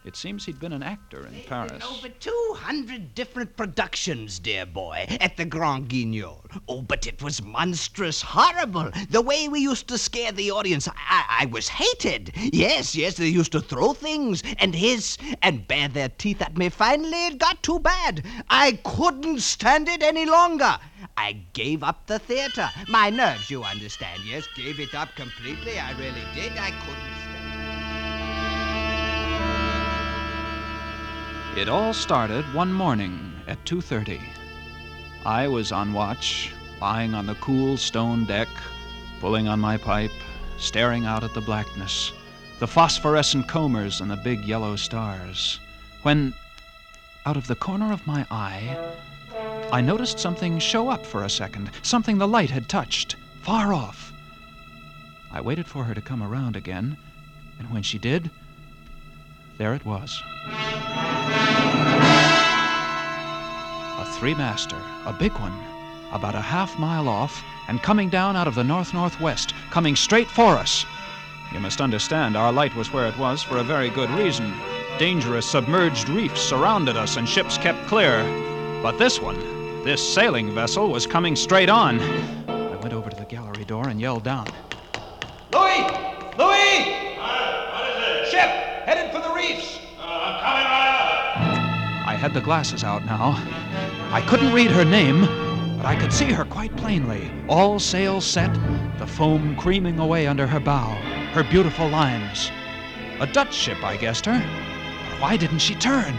It 0.05 0.17
seems 0.17 0.47
he'd 0.47 0.61
been 0.61 0.73
an 0.73 0.83
actor 0.83 1.27
in 1.27 1.43
Paris. 1.47 1.85
Over 1.85 2.09
200 2.09 3.15
different 3.15 3.57
productions, 3.57 4.39
dear 4.39 4.65
boy, 4.65 5.07
at 5.21 5.37
the 5.37 5.45
Grand 5.45 5.89
Guignol. 5.89 6.45
Oh, 6.69 6.83
but 6.83 7.07
it 7.07 7.21
was 7.21 7.43
monstrous, 7.43 8.23
horrible. 8.23 8.91
The 9.11 9.21
way 9.21 9.49
we 9.49 9.61
used 9.61 9.89
to 9.89 9.99
scare 9.99 10.33
the 10.33 10.53
audience. 10.53 10.89
I, 10.89 11.41
I 11.41 11.47
was 11.47 11.69
hated. 11.69 12.33
Yes, 12.37 12.95
yes, 12.95 13.17
they 13.17 13.29
used 13.29 13.53
to 13.53 13.61
throw 13.61 13.93
things 13.93 14.43
and 14.59 14.75
hiss 14.75 15.19
and 15.43 15.67
bare 15.67 15.89
their 15.89 16.09
teeth 16.09 16.41
at 16.43 16.57
me. 16.57 16.69
Finally, 16.69 17.27
it 17.27 17.39
got 17.39 17.63
too 17.63 17.81
bad. 17.81 18.25
I 18.49 18.79
couldn't 18.85 19.41
stand 19.41 19.89
it 19.89 20.03
any 20.03 20.27
longer. 20.27 20.79
I 21.17 21.33
gave 21.53 21.83
up 21.83 22.07
the 22.07 22.21
theater. 22.21 22.71
My 22.89 23.11
nerves, 23.11 23.51
you 23.51 23.65
understand, 23.65 24.23
yes, 24.25 24.47
gave 24.55 24.79
it 24.79 24.95
up 24.95 25.15
completely. 25.17 25.79
I 25.79 25.91
really 25.99 26.25
did. 26.35 26.53
I 26.57 26.71
couldn't 26.71 27.28
It 31.59 31.69
all 31.69 31.93
started 31.93 32.45
one 32.55 32.73
morning 32.73 33.33
at 33.49 33.65
2:30. 33.65 34.21
I 35.27 35.49
was 35.49 35.73
on 35.73 35.93
watch, 35.93 36.53
lying 36.81 37.15
on 37.15 37.27
the 37.27 37.35
cool 37.35 37.77
stone 37.77 38.27
deck, 38.27 38.47
pulling 39.21 39.49
on 39.49 39.59
my 39.59 39.77
pipe, 39.77 40.13
staring 40.57 41.05
out 41.05 41.25
at 41.25 41.35
the 41.35 41.41
blackness, 41.41 42.13
the 42.61 42.69
phosphorescent 42.69 43.49
combers 43.49 44.01
and 44.01 44.09
the 44.09 44.23
big 44.23 44.45
yellow 44.45 44.77
stars. 44.77 45.59
When 46.03 46.33
out 47.27 47.37
of 47.37 47.49
the 47.49 47.57
corner 47.57 47.93
of 47.93 48.07
my 48.07 48.25
eye, 48.31 48.79
I 49.73 49.81
noticed 49.81 50.21
something 50.21 50.61
show 50.61 50.89
up 50.89 51.05
for 51.05 51.25
a 51.25 51.29
second, 51.29 51.73
something 51.83 52.19
the 52.19 52.29
light 52.29 52.51
had 52.51 52.69
touched, 52.69 53.17
far 53.43 53.75
off. 53.75 54.13
I 55.33 55.41
waited 55.41 55.67
for 55.67 55.83
her 55.83 55.95
to 55.95 56.01
come 56.01 56.23
around 56.23 56.55
again, 56.55 56.97
and 57.59 57.69
when 57.71 57.83
she 57.83 57.99
did, 57.99 58.31
there 59.59 59.75
it 59.75 59.85
was. 59.85 60.23
A 63.99 64.05
three 64.19 64.35
master, 64.35 64.81
a 65.05 65.13
big 65.13 65.33
one, 65.33 65.53
about 66.13 66.35
a 66.35 66.41
half 66.41 66.79
mile 66.79 67.09
off, 67.09 67.45
and 67.67 67.83
coming 67.83 68.09
down 68.09 68.37
out 68.37 68.47
of 68.47 68.55
the 68.55 68.65
north 68.65 68.95
northwest, 68.95 69.53
coming 69.71 69.97
straight 69.97 70.29
for 70.29 70.55
us. 70.55 70.87
You 71.53 71.61
must 71.61 71.81
understand, 71.81 72.37
our 72.37 72.53
light 72.53 72.75
was 72.77 72.93
where 72.93 73.09
it 73.09 73.19
was 73.19 73.43
for 73.43 73.59
a 73.59 73.65
very 73.65 73.91
good 73.91 74.11
reason. 74.11 74.55
Dangerous 74.99 75.51
submerged 75.51 76.09
reefs 76.09 76.41
surrounded 76.41 76.97
us, 76.97 77.17
and 77.17 77.29
ships 77.29 77.59
kept 77.59 77.87
clear. 77.87 78.23
But 78.83 78.99
this 78.99 79.21
one, 79.21 79.39
this 79.85 80.15
sailing 80.15 80.55
vessel, 80.55 80.89
was 80.89 81.07
coming 81.07 81.35
straight 81.35 81.69
on. 81.69 82.01
I 82.49 82.77
went 82.77 82.93
over 82.93 83.11
to 83.11 83.17
the 83.17 83.25
gallery 83.25 83.65
door 83.65 83.89
and 83.89 84.01
yelled 84.01 84.25
down. 84.25 84.47
Had 92.19 92.35
the 92.35 92.41
glasses 92.41 92.83
out 92.83 93.05
now. 93.05 93.35
I 94.13 94.21
couldn't 94.29 94.53
read 94.53 94.73
her 94.73 94.85
name, 94.85 95.21
but 95.77 95.87
I 95.87 95.95
could 95.95 96.13
see 96.13 96.33
her 96.33 96.45
quite 96.45 96.77
plainly. 96.77 97.31
All 97.49 97.79
sails 97.79 98.27
set, 98.27 98.53
the 98.99 99.07
foam 99.07 99.55
creaming 99.57 100.01
away 100.01 100.27
under 100.27 100.47
her 100.47 100.59
bow, 100.59 100.95
her 101.33 101.45
beautiful 101.45 101.89
lines. 101.89 102.51
A 103.21 103.27
Dutch 103.27 103.55
ship, 103.55 103.83
I 103.85 103.97
guessed 103.97 104.27
her. 104.27 104.39
But 105.11 105.21
why 105.21 105.37
didn't 105.37 105.61
she 105.61 105.77
turn? 105.77 106.15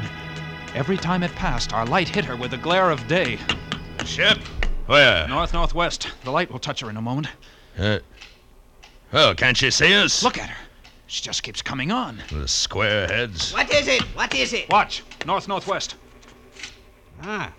Every 0.73 0.97
time 0.97 1.21
it 1.21 1.31
passed, 1.31 1.73
our 1.73 1.85
light 1.85 2.07
hit 2.07 2.23
her 2.25 2.37
with 2.37 2.51
the 2.51 2.57
glare 2.57 2.91
of 2.91 3.05
day. 3.07 3.37
Ship? 4.05 4.37
Where? 4.85 5.27
North 5.27 5.53
northwest. 5.53 6.07
The 6.23 6.31
light 6.31 6.49
will 6.49 6.59
touch 6.59 6.79
her 6.79 6.89
in 6.89 6.95
a 6.95 7.01
moment. 7.01 7.27
Uh, 7.77 7.99
well, 9.11 9.35
can't 9.35 9.57
she 9.57 9.69
see 9.69 9.93
us? 9.93 10.23
Look 10.23 10.37
at 10.37 10.49
her. 10.49 10.65
She 11.07 11.23
just 11.23 11.43
keeps 11.43 11.61
coming 11.61 11.91
on. 11.91 12.21
The 12.31 12.47
square 12.47 13.07
heads. 13.07 13.51
What 13.51 13.73
is 13.73 13.87
it? 13.87 14.01
What 14.15 14.33
is 14.33 14.53
it? 14.53 14.69
Watch. 14.69 15.03
North 15.25 15.47
northwest. 15.47 15.95
Ah. 17.21 17.51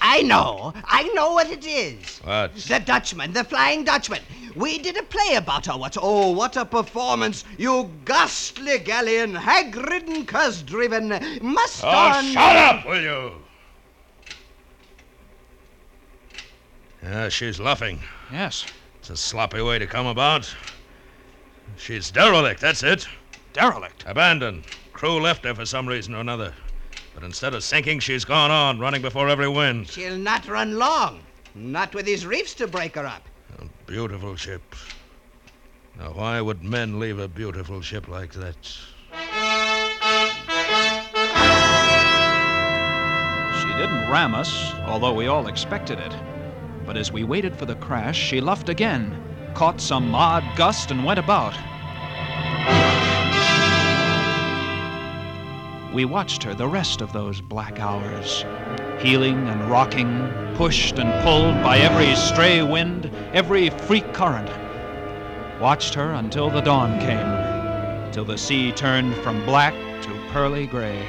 I 0.00 0.22
know. 0.22 0.72
I 0.84 1.04
know 1.14 1.32
what 1.32 1.50
it 1.50 1.64
is. 1.64 2.18
What? 2.24 2.56
The 2.56 2.80
Dutchman, 2.80 3.32
the 3.32 3.44
Flying 3.44 3.84
Dutchman. 3.84 4.20
We 4.56 4.78
did 4.78 4.96
a 4.96 5.02
play 5.04 5.36
about 5.36 5.66
her. 5.66 5.76
What? 5.76 5.96
Oh, 6.00 6.30
what 6.32 6.56
a 6.56 6.64
performance! 6.64 7.44
You 7.56 7.90
ghastly 8.04 8.78
galleon, 8.80 9.34
hag-ridden, 9.34 10.26
curse-driven, 10.26 11.08
must 11.40 11.84
Oh, 11.84 11.88
on. 11.88 12.24
shut 12.24 12.56
up, 12.56 12.86
will 12.86 13.00
you? 13.00 13.32
Yeah, 17.02 17.28
she's 17.28 17.58
luffing. 17.58 18.00
Yes. 18.30 18.66
It's 19.00 19.10
a 19.10 19.16
sloppy 19.16 19.62
way 19.62 19.78
to 19.78 19.86
come 19.86 20.06
about. 20.06 20.52
She's 21.76 22.10
derelict, 22.10 22.60
that's 22.60 22.82
it. 22.82 23.08
Derelict. 23.52 24.04
Abandoned. 24.06 24.64
Crew 25.02 25.20
left 25.20 25.44
her 25.44 25.52
for 25.52 25.66
some 25.66 25.88
reason 25.88 26.14
or 26.14 26.20
another. 26.20 26.54
But 27.12 27.24
instead 27.24 27.54
of 27.54 27.64
sinking, 27.64 27.98
she's 27.98 28.24
gone 28.24 28.52
on, 28.52 28.78
running 28.78 29.02
before 29.02 29.28
every 29.28 29.48
wind. 29.48 29.88
She'll 29.88 30.16
not 30.16 30.46
run 30.46 30.78
long. 30.78 31.24
Not 31.56 31.92
with 31.92 32.06
these 32.06 32.24
reefs 32.24 32.54
to 32.54 32.68
break 32.68 32.94
her 32.94 33.04
up. 33.04 33.28
A 33.58 33.64
beautiful 33.84 34.36
ship. 34.36 34.62
Now, 35.98 36.12
why 36.12 36.40
would 36.40 36.62
men 36.62 37.00
leave 37.00 37.18
a 37.18 37.26
beautiful 37.26 37.80
ship 37.80 38.06
like 38.06 38.32
that? 38.34 38.64
She 43.58 43.68
didn't 43.74 44.08
ram 44.08 44.36
us, 44.36 44.72
although 44.86 45.14
we 45.14 45.26
all 45.26 45.48
expected 45.48 45.98
it. 45.98 46.14
But 46.86 46.96
as 46.96 47.10
we 47.10 47.24
waited 47.24 47.56
for 47.56 47.66
the 47.66 47.74
crash, 47.74 48.16
she 48.16 48.40
luffed 48.40 48.68
again, 48.68 49.20
caught 49.54 49.80
some 49.80 50.14
odd 50.14 50.44
gust, 50.56 50.92
and 50.92 51.04
went 51.04 51.18
about. 51.18 51.56
We 55.92 56.06
watched 56.06 56.42
her 56.44 56.54
the 56.54 56.66
rest 56.66 57.02
of 57.02 57.12
those 57.12 57.42
black 57.42 57.78
hours, 57.78 58.46
heeling 58.98 59.46
and 59.46 59.70
rocking, 59.70 60.26
pushed 60.54 60.98
and 60.98 61.22
pulled 61.22 61.62
by 61.62 61.78
every 61.78 62.14
stray 62.14 62.62
wind, 62.62 63.10
every 63.34 63.68
freak 63.68 64.14
current. 64.14 64.50
Watched 65.60 65.92
her 65.92 66.12
until 66.14 66.48
the 66.48 66.62
dawn 66.62 66.98
came, 66.98 68.10
till 68.10 68.24
the 68.24 68.38
sea 68.38 68.72
turned 68.72 69.14
from 69.16 69.44
black 69.44 69.74
to 70.02 70.28
pearly 70.32 70.66
gray. 70.66 71.06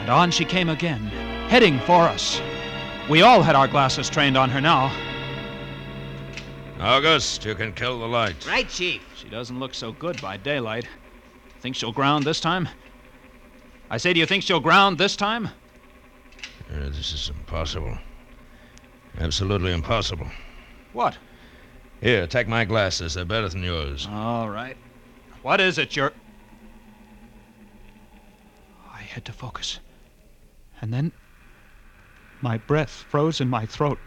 And 0.00 0.10
on 0.10 0.30
she 0.30 0.44
came 0.44 0.68
again, 0.68 1.06
heading 1.48 1.78
for 1.80 2.02
us. 2.02 2.38
We 3.08 3.22
all 3.22 3.40
had 3.40 3.56
our 3.56 3.66
glasses 3.66 4.10
trained 4.10 4.36
on 4.36 4.50
her 4.50 4.60
now. 4.60 4.94
August, 6.78 7.46
you 7.46 7.54
can 7.54 7.72
kill 7.72 7.98
the 7.98 8.06
lights. 8.06 8.46
Right, 8.46 8.68
Chief. 8.68 9.02
She 9.16 9.30
doesn't 9.30 9.58
look 9.58 9.72
so 9.72 9.92
good 9.92 10.20
by 10.20 10.36
daylight. 10.36 10.86
Think 11.60 11.76
she'll 11.76 11.92
ground 11.92 12.24
this 12.24 12.40
time? 12.40 12.68
I 13.90 13.96
say, 13.96 14.12
do 14.12 14.20
you 14.20 14.26
think 14.26 14.44
she'll 14.44 14.60
ground 14.60 14.98
this 14.98 15.16
time? 15.16 15.46
Uh, 16.72 16.88
this 16.90 17.12
is 17.12 17.28
impossible. 17.28 17.98
Absolutely 19.18 19.72
impossible. 19.72 20.28
What? 20.92 21.18
Here, 22.00 22.26
take 22.28 22.46
my 22.46 22.64
glasses. 22.64 23.14
They're 23.14 23.24
better 23.24 23.48
than 23.48 23.64
yours. 23.64 24.06
All 24.08 24.48
right. 24.48 24.76
What 25.42 25.60
is 25.60 25.76
it 25.76 25.96
you're. 25.96 26.12
I 28.92 29.02
had 29.02 29.24
to 29.24 29.32
focus. 29.32 29.80
And 30.80 30.92
then. 30.92 31.12
My 32.42 32.56
breath 32.56 33.04
froze 33.10 33.40
in 33.40 33.50
my 33.50 33.66
throat. 33.66 33.98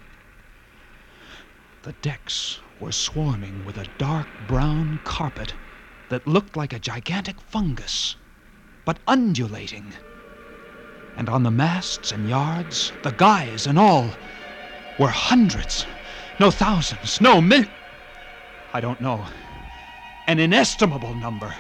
The 1.83 1.93
decks 2.01 2.59
were 2.79 2.91
swarming 2.91 3.65
with 3.65 3.77
a 3.77 3.87
dark 3.97 4.27
brown 4.47 5.01
carpet 5.03 5.53
that 6.09 6.27
looked 6.27 6.55
like 6.55 6.73
a 6.73 6.79
gigantic 6.79 7.39
fungus, 7.41 8.15
but 8.85 8.97
undulating. 9.07 9.93
And 11.15 11.29
on 11.29 11.43
the 11.43 11.51
masts 11.51 12.11
and 12.11 12.27
yards, 12.27 12.91
the 13.03 13.11
guys 13.11 13.67
and 13.67 13.77
all, 13.77 14.09
were 14.99 15.09
hundreds, 15.09 15.85
no 16.39 16.51
thousands, 16.51 17.21
no 17.21 17.41
mil. 17.41 17.65
I 18.73 18.81
don't 18.81 18.99
know. 18.99 19.25
An 20.27 20.39
inestimable 20.39 21.13
number 21.15 21.53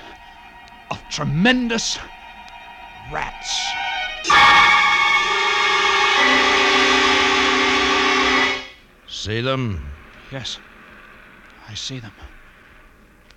of 0.89 1.09
tremendous 1.09 1.99
rats. 3.11 3.67
See 9.07 9.41
them? 9.41 9.85
Yes, 10.31 10.57
I 11.69 11.75
see 11.75 11.99
them. 11.99 12.11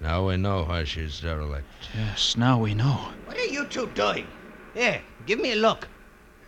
Now 0.01 0.27
we 0.27 0.37
know 0.37 0.65
why 0.65 0.85
she's 0.85 1.21
derelict. 1.21 1.67
Yes, 1.97 2.37
now 2.37 2.59
we 2.59 2.75
know. 2.75 3.09
What 3.25 3.37
are 3.37 3.45
you 3.47 3.67
two 3.67 3.87
doing? 3.95 4.27
Here, 4.75 5.01
give 5.25 5.41
me 5.41 5.53
a 5.53 5.57
look. 5.57 5.89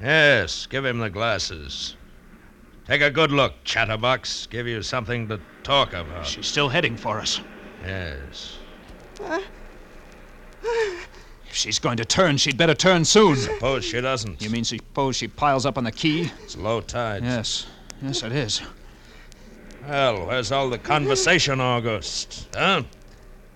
Yes, 0.00 0.67
give 0.67 0.85
him 0.85 0.99
the 0.99 1.11
glasses. 1.11 1.97
Take 2.87 3.00
a 3.02 3.11
good 3.11 3.33
look, 3.33 3.55
chatterbox. 3.64 4.47
Give 4.47 4.67
you 4.67 4.83
something 4.83 5.28
to 5.28 5.40
talk 5.62 5.93
about. 5.93 6.26
She's 6.26 6.47
still 6.47 6.69
heading 6.69 6.97
for 6.97 7.21
us. 7.21 7.40
Yes. 7.85 8.59
If 10.63 11.54
she's 11.54 11.78
going 11.78 11.97
to 11.97 12.04
turn, 12.04 12.37
she'd 12.37 12.56
better 12.56 12.75
turn 12.75 13.04
soon. 13.04 13.37
Suppose 13.37 13.84
she 13.84 14.00
doesn't. 14.00 14.41
You 14.43 14.50
mean 14.50 14.65
suppose 14.65 15.17
she 15.17 15.28
piles 15.28 15.67
up 15.67 15.78
on 15.78 15.84
the 15.84 15.93
quay? 15.93 16.30
It's 16.43 16.56
low 16.56 16.80
tide. 16.80 17.25
Yes, 17.25 17.67
yes, 18.02 18.23
it 18.23 18.32
is. 18.32 18.63
Well, 19.87 20.26
where's 20.26 20.52
all 20.52 20.69
the 20.69 20.78
conversation, 20.78 21.61
August? 21.61 22.49
Huh? 22.54 22.82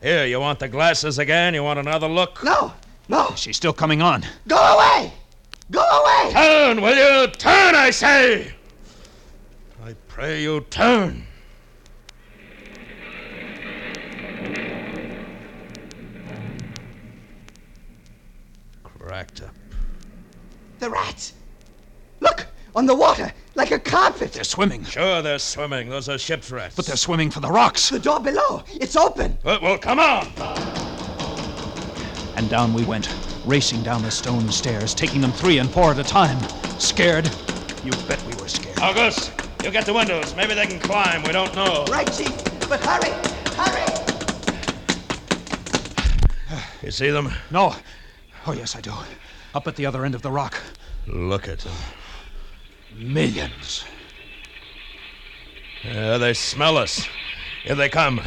Here, 0.02 0.26
you 0.26 0.40
want 0.40 0.58
the 0.58 0.66
glasses 0.66 1.20
again? 1.20 1.54
You 1.54 1.62
want 1.62 1.78
another 1.78 2.08
look? 2.08 2.42
No, 2.42 2.72
no, 3.08 3.32
She's 3.36 3.56
still 3.56 3.72
coming 3.72 4.02
on. 4.02 4.24
go 4.48 4.56
away! 4.56 5.12
Go 5.70 5.80
away! 5.80 6.32
Turn, 6.32 6.80
will 6.82 6.96
you? 6.96 7.28
Turn, 7.28 7.76
I 7.76 7.90
say! 7.90 8.52
I 9.84 9.94
pray 10.08 10.42
you 10.42 10.62
turn. 10.70 11.24
Cracked 18.82 19.42
up. 19.42 19.54
The 20.78 20.90
rats! 20.90 21.34
Look, 22.20 22.46
on 22.74 22.86
the 22.86 22.94
water, 22.94 23.32
like 23.54 23.70
a 23.70 23.78
carpet. 23.78 24.32
They're 24.32 24.44
swimming, 24.44 24.84
Sure, 24.84 25.22
they're 25.22 25.38
swimming. 25.38 25.88
Those 25.88 26.08
are 26.08 26.18
ship's 26.18 26.50
rats. 26.50 26.74
but 26.76 26.86
they're 26.86 26.96
swimming 26.96 27.30
for 27.30 27.40
the 27.40 27.50
rocks. 27.50 27.90
The 27.90 27.98
door 27.98 28.20
below, 28.20 28.62
it's 28.74 28.96
open. 28.96 29.38
Well, 29.44 29.60
well, 29.62 29.78
come 29.78 29.98
on! 30.00 30.26
And 32.36 32.48
down 32.48 32.72
we 32.74 32.84
went, 32.84 33.08
racing 33.44 33.82
down 33.82 34.02
the 34.02 34.10
stone 34.10 34.50
stairs, 34.50 34.94
taking 34.94 35.20
them 35.20 35.32
three 35.32 35.58
and 35.58 35.70
four 35.70 35.90
at 35.90 35.98
a 35.98 36.04
time. 36.04 36.38
Scared? 36.80 37.30
You 37.84 37.90
bet 38.08 38.22
we 38.24 38.34
were 38.40 38.48
scared. 38.48 38.78
August, 38.80 39.32
you 39.62 39.70
get 39.70 39.84
the 39.86 39.92
windows. 39.92 40.34
Maybe 40.34 40.54
they 40.54 40.66
can 40.66 40.80
climb. 40.80 41.22
We 41.24 41.32
don't 41.32 41.54
know. 41.54 41.84
Right, 41.90 42.10
Chief, 42.12 42.34
but 42.68 42.80
hurry, 42.80 43.10
hurry! 43.54 43.86
You 46.82 46.90
see 46.90 47.10
them? 47.10 47.30
No. 47.50 47.74
Oh, 48.46 48.52
yes, 48.52 48.74
I 48.74 48.80
do. 48.80 48.92
Up 49.54 49.68
at 49.68 49.76
the 49.76 49.86
other 49.86 50.04
end 50.04 50.14
of 50.16 50.22
the 50.22 50.30
rock. 50.30 50.60
Look 51.06 51.46
at 51.48 51.60
them. 51.60 51.72
Millions. 52.96 53.84
Yeah, 55.84 56.18
they 56.18 56.34
smell 56.34 56.76
us. 56.76 57.06
Here 57.64 57.74
they 57.74 57.88
come. 57.88 58.20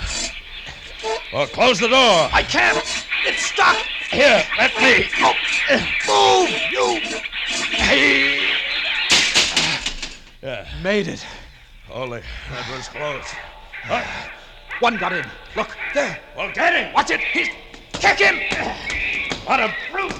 Well, 1.33 1.47
close 1.47 1.79
the 1.79 1.87
door. 1.87 2.29
I 2.33 2.43
can't! 2.43 2.77
It's 3.25 3.45
stuck! 3.45 3.77
Here, 4.09 4.43
let 4.57 4.75
me. 4.77 5.05
Move, 6.07 6.49
you! 6.71 6.99
Hey. 7.75 8.47
Yeah, 10.41 10.49
uh, 10.49 10.83
Made 10.83 11.07
it. 11.07 11.25
holy, 11.87 12.21
that 12.51 12.75
was 12.75 12.87
close. 12.87 13.25
Uh, 13.89 14.03
one 14.79 14.97
got 14.97 15.13
in. 15.13 15.25
Look, 15.55 15.75
there. 15.93 16.19
Well, 16.37 16.51
get 16.53 16.73
him. 16.73 16.93
Watch 16.93 17.11
it. 17.11 17.19
He's. 17.19 17.49
Kick 17.93 18.19
him! 18.19 18.39
What 19.45 19.59
a 19.59 19.73
brute. 19.91 20.13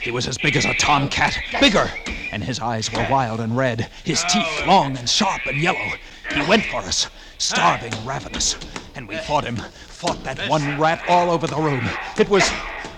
He 0.00 0.10
was 0.10 0.28
as 0.28 0.38
big 0.38 0.56
as 0.56 0.64
a 0.64 0.74
tomcat, 0.74 1.36
bigger, 1.60 1.90
and 2.32 2.44
his 2.44 2.60
eyes 2.60 2.92
were 2.92 3.06
wild 3.10 3.40
and 3.40 3.56
red, 3.56 3.88
his 4.04 4.22
teeth 4.24 4.66
long 4.66 4.96
and 4.96 5.08
sharp 5.08 5.46
and 5.46 5.58
yellow. 5.58 5.92
He 6.32 6.42
went 6.46 6.64
for 6.64 6.78
us, 6.78 7.08
starving, 7.38 7.92
ravenous, 8.04 8.56
and 8.94 9.08
we 9.08 9.16
fought 9.16 9.44
him, 9.44 9.56
fought 9.56 10.22
that 10.24 10.48
one 10.48 10.78
rat 10.78 11.02
all 11.08 11.30
over 11.30 11.46
the 11.46 11.56
room. 11.56 11.88
It 12.18 12.28
was, 12.28 12.48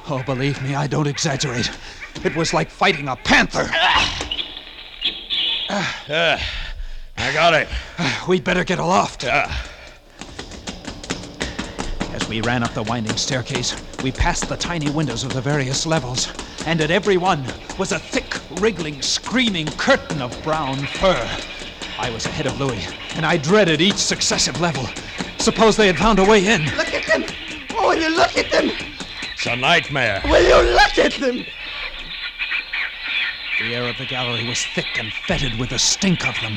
oh, 0.09 0.23
believe 0.25 0.63
me, 0.63 0.75
I 0.75 0.87
don't 0.87 1.07
exaggerate. 1.07 1.71
It 2.25 2.37
was 2.37 2.53
like 2.53 2.71
fighting 2.71 3.09
a 3.09 3.17
panther. 3.17 3.69
Yeah, 6.09 6.41
I 7.17 7.33
got 7.33 7.55
it. 7.55 7.69
We'd 8.29 8.45
better 8.45 8.65
get 8.65 8.79
aloft. 8.79 9.25
Yeah. 9.25 9.51
As 12.13 12.29
we 12.29 12.43
ran 12.43 12.63
up 12.63 12.75
the 12.75 12.83
winding 12.83 13.17
staircase, 13.17 13.75
we 14.03 14.13
passed 14.13 14.49
the 14.51 14.57
tiny 14.57 14.91
windows 14.91 15.25
of 15.25 15.33
the 15.33 15.41
various 15.41 15.87
levels, 15.87 16.29
and 16.67 16.83
at 16.83 16.91
every 16.91 17.17
one 17.17 17.47
was 17.83 17.91
a 17.91 17.99
thick, 17.99 18.37
wriggling, 18.61 19.03
screaming 19.03 19.67
curtain 19.67 20.23
of 20.23 20.41
brown 20.45 20.87
fur. 20.87 21.29
I 21.99 22.11
was 22.11 22.25
ahead 22.27 22.47
of 22.47 22.61
Louis, 22.61 22.87
and 23.17 23.27
I 23.27 23.37
dreaded 23.37 23.81
each 23.81 23.97
successive 23.97 24.61
level. 24.61 24.87
Suppose 25.39 25.77
they 25.77 25.89
had 25.89 25.99
found 25.99 26.21
a 26.21 26.25
way 26.25 26.47
in. 26.47 26.65
Look 26.77 26.95
at 26.95 27.05
them! 27.09 27.25
Oh, 27.71 27.89
will 27.89 28.01
you 28.01 28.17
look 28.17 28.37
at 28.37 28.53
them? 28.53 28.71
It's 29.33 29.47
a 29.47 29.57
nightmare. 29.57 30.23
Will 30.27 30.47
you 30.47 30.73
look 30.73 30.97
at 30.97 31.15
them? 31.15 31.45
The 33.59 33.75
air 33.75 33.89
of 33.89 33.99
the 33.99 34.07
gallery 34.07 34.47
was 34.47 34.65
thick 34.77 34.97
and 34.97 35.13
fetid 35.27 35.59
with 35.59 35.71
the 35.71 35.79
stink 35.81 36.25
of 36.25 36.41
them. 36.41 36.57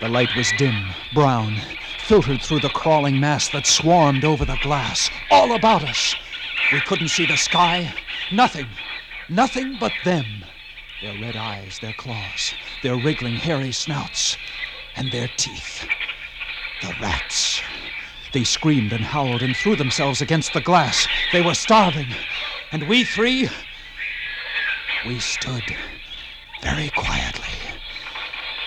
The 0.00 0.08
light 0.08 0.34
was 0.34 0.50
dim, 0.58 0.84
brown, 1.14 1.60
filtered 1.98 2.42
through 2.42 2.60
the 2.60 2.70
crawling 2.70 3.20
mass 3.20 3.48
that 3.50 3.68
swarmed 3.68 4.24
over 4.24 4.44
the 4.44 4.58
glass, 4.62 5.10
all 5.30 5.54
about 5.54 5.84
us. 5.84 6.16
We 6.72 6.80
couldn't 6.80 7.10
see 7.10 7.26
the 7.26 7.36
sky, 7.36 7.94
nothing, 8.32 8.66
nothing 9.30 9.76
but 9.78 9.92
them. 10.04 10.44
Their 11.00 11.16
red 11.22 11.36
eyes, 11.36 11.78
their 11.78 11.94
claws, 11.94 12.52
their 12.82 12.96
wriggling 12.96 13.36
hairy 13.36 13.72
snouts, 13.72 14.36
and 14.96 15.10
their 15.10 15.28
teeth. 15.36 15.86
The 16.82 16.94
rats. 17.00 17.62
They 18.32 18.44
screamed 18.44 18.92
and 18.92 19.04
howled 19.04 19.42
and 19.42 19.56
threw 19.56 19.76
themselves 19.76 20.20
against 20.20 20.52
the 20.52 20.60
glass. 20.60 21.06
They 21.32 21.42
were 21.42 21.54
starving. 21.54 22.08
And 22.72 22.88
we 22.88 23.04
three, 23.04 23.48
we 25.06 25.18
stood 25.18 25.64
very 26.62 26.90
quietly. 26.90 27.48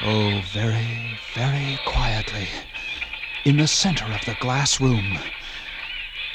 Oh, 0.04 0.42
very, 0.52 1.18
very 1.34 1.80
quietly. 1.86 2.48
In 3.46 3.58
the 3.58 3.68
center 3.68 4.06
of 4.06 4.26
the 4.26 4.36
glass 4.40 4.82
room. 4.82 5.18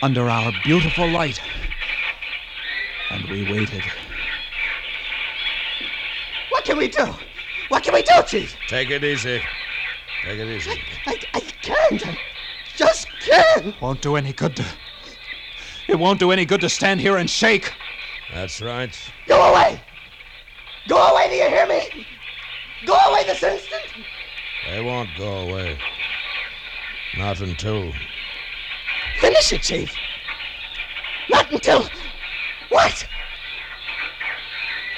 Under 0.01 0.31
our 0.31 0.53
beautiful 0.65 1.09
light. 1.09 1.41
And 3.11 3.29
we 3.29 3.51
waited. 3.53 3.83
What 6.59 6.65
can 6.65 6.77
we 6.77 6.89
do? 6.89 7.15
What 7.69 7.85
can 7.85 7.95
we 7.95 8.03
do, 8.03 8.21
Chief? 8.27 8.57
Take 8.67 8.91
it 8.91 9.05
easy. 9.05 9.41
Take 10.25 10.41
it 10.41 10.49
easy. 10.49 10.83
I, 11.07 11.17
I 11.33 11.41
can't. 11.63 12.05
I 12.05 12.19
just 12.75 13.07
can't. 13.21 13.81
Won't 13.81 14.03
do 14.03 14.17
any 14.17 14.33
good 14.33 14.57
to. 14.57 14.65
It 15.87 16.01
won't 16.01 16.19
do 16.19 16.33
any 16.33 16.45
good 16.45 16.61
to 16.63 16.69
stand 16.69 17.01
here 17.01 17.17
and 17.17 17.31
shake. 17.31 17.73
That's 18.35 18.61
right. 18.61 18.93
Go 19.29 19.41
away! 19.53 19.81
Go 20.89 20.97
away, 20.97 21.29
do 21.29 21.37
you 21.37 21.49
hear 21.49 21.69
me? 21.69 22.05
Go 22.85 22.97
away 23.09 23.23
this 23.23 23.41
instant! 23.41 23.85
They 24.69 24.83
won't 24.83 25.11
go 25.17 25.49
away. 25.49 25.79
Not 27.17 27.41
until. 27.41 27.93
Finish 29.21 29.53
it, 29.53 29.63
Chief! 29.63 29.95
Not 31.31 31.53
until. 31.53 31.89
What? 32.69 33.07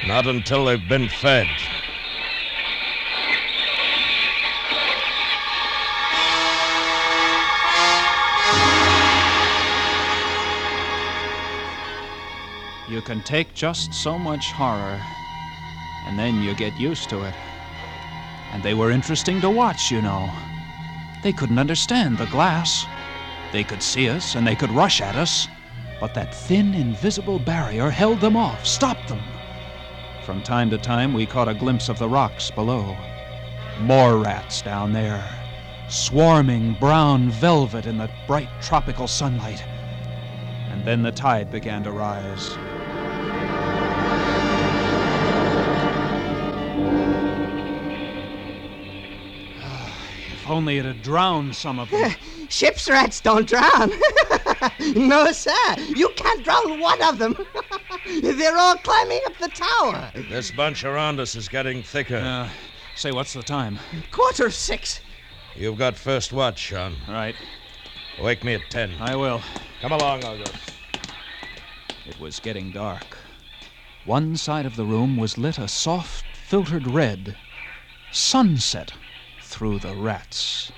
Not 0.06 0.26
until 0.26 0.64
they've 0.64 0.88
been 0.88 1.08
fed. 1.08 1.46
You 12.88 13.00
can 13.02 13.22
take 13.22 13.54
just 13.54 13.94
so 13.94 14.18
much 14.18 14.50
horror, 14.52 15.00
and 16.06 16.18
then 16.18 16.42
you 16.42 16.54
get 16.56 16.78
used 16.80 17.08
to 17.10 17.22
it. 17.22 17.34
And 18.52 18.62
they 18.62 18.74
were 18.74 18.90
interesting 18.90 19.40
to 19.42 19.50
watch, 19.50 19.92
you 19.92 20.02
know. 20.02 20.28
They 21.22 21.32
couldn't 21.32 21.58
understand 21.58 22.18
the 22.18 22.26
glass. 22.26 22.84
They 23.52 23.62
could 23.62 23.82
see 23.82 24.08
us 24.08 24.34
and 24.34 24.46
they 24.46 24.56
could 24.56 24.70
rush 24.70 25.00
at 25.00 25.14
us, 25.14 25.46
but 26.00 26.14
that 26.14 26.34
thin, 26.34 26.74
invisible 26.74 27.38
barrier 27.38 27.90
held 27.90 28.20
them 28.20 28.36
off, 28.36 28.66
stopped 28.66 29.08
them. 29.08 29.20
From 30.30 30.44
time 30.44 30.70
to 30.70 30.78
time, 30.78 31.12
we 31.12 31.26
caught 31.26 31.48
a 31.48 31.54
glimpse 31.54 31.88
of 31.88 31.98
the 31.98 32.08
rocks 32.08 32.52
below. 32.52 32.96
More 33.80 34.16
rats 34.16 34.62
down 34.62 34.92
there, 34.92 35.28
swarming 35.88 36.74
brown 36.74 37.30
velvet 37.30 37.84
in 37.84 37.98
the 37.98 38.08
bright 38.28 38.48
tropical 38.62 39.08
sunlight. 39.08 39.60
And 40.70 40.84
then 40.84 41.02
the 41.02 41.10
tide 41.10 41.50
began 41.50 41.82
to 41.82 41.90
rise. 41.90 42.50
Ah, 49.60 49.92
if 50.32 50.48
only 50.48 50.78
it 50.78 50.84
had 50.84 51.02
drowned 51.02 51.56
some 51.56 51.80
of 51.80 51.90
them. 51.90 52.14
Ship's 52.48 52.88
rats 52.88 53.20
don't 53.20 53.48
drown. 53.48 53.90
no, 54.94 55.32
sir. 55.32 55.74
You 55.96 56.10
can't 56.10 56.44
drown 56.44 56.78
one 56.78 57.02
of 57.02 57.18
them. 57.18 57.36
They're 58.22 58.56
all 58.56 58.76
climbing 58.76 59.20
up 59.26 59.38
the 59.38 59.48
tower. 59.48 60.10
This 60.28 60.50
bunch 60.50 60.84
around 60.84 61.20
us 61.20 61.36
is 61.36 61.48
getting 61.48 61.82
thicker. 61.82 62.16
Uh, 62.16 62.48
say, 62.96 63.12
what's 63.12 63.34
the 63.34 63.42
time? 63.42 63.78
Quarter 64.10 64.46
of 64.46 64.54
six. 64.54 65.00
You've 65.54 65.78
got 65.78 65.96
first 65.96 66.32
watch, 66.32 66.58
Sean. 66.58 66.96
Right, 67.08 67.36
Wake 68.20 68.42
me 68.44 68.54
at 68.54 68.68
ten. 68.68 68.92
I 69.00 69.14
will. 69.14 69.40
Come 69.80 69.92
along, 69.92 70.24
August. 70.24 70.54
It 72.06 72.18
was 72.18 72.40
getting 72.40 72.72
dark. 72.72 73.16
One 74.04 74.36
side 74.36 74.66
of 74.66 74.76
the 74.76 74.84
room 74.84 75.16
was 75.16 75.38
lit 75.38 75.58
a 75.58 75.68
soft, 75.68 76.24
filtered 76.36 76.88
red. 76.88 77.36
Sunset 78.10 78.92
through 79.40 79.78
the 79.78 79.94
rats. 79.94 80.72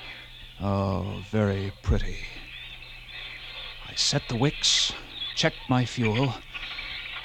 Oh, 0.60 1.22
very 1.30 1.72
pretty. 1.82 2.18
I 3.88 3.94
set 3.94 4.28
the 4.28 4.36
wicks, 4.36 4.92
checked 5.34 5.68
my 5.68 5.84
fuel, 5.84 6.34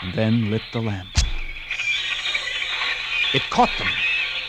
and 0.01 0.13
then 0.13 0.49
lit 0.49 0.61
the 0.71 0.81
lamp. 0.81 1.17
It 3.33 3.41
caught 3.49 3.75
them, 3.77 3.87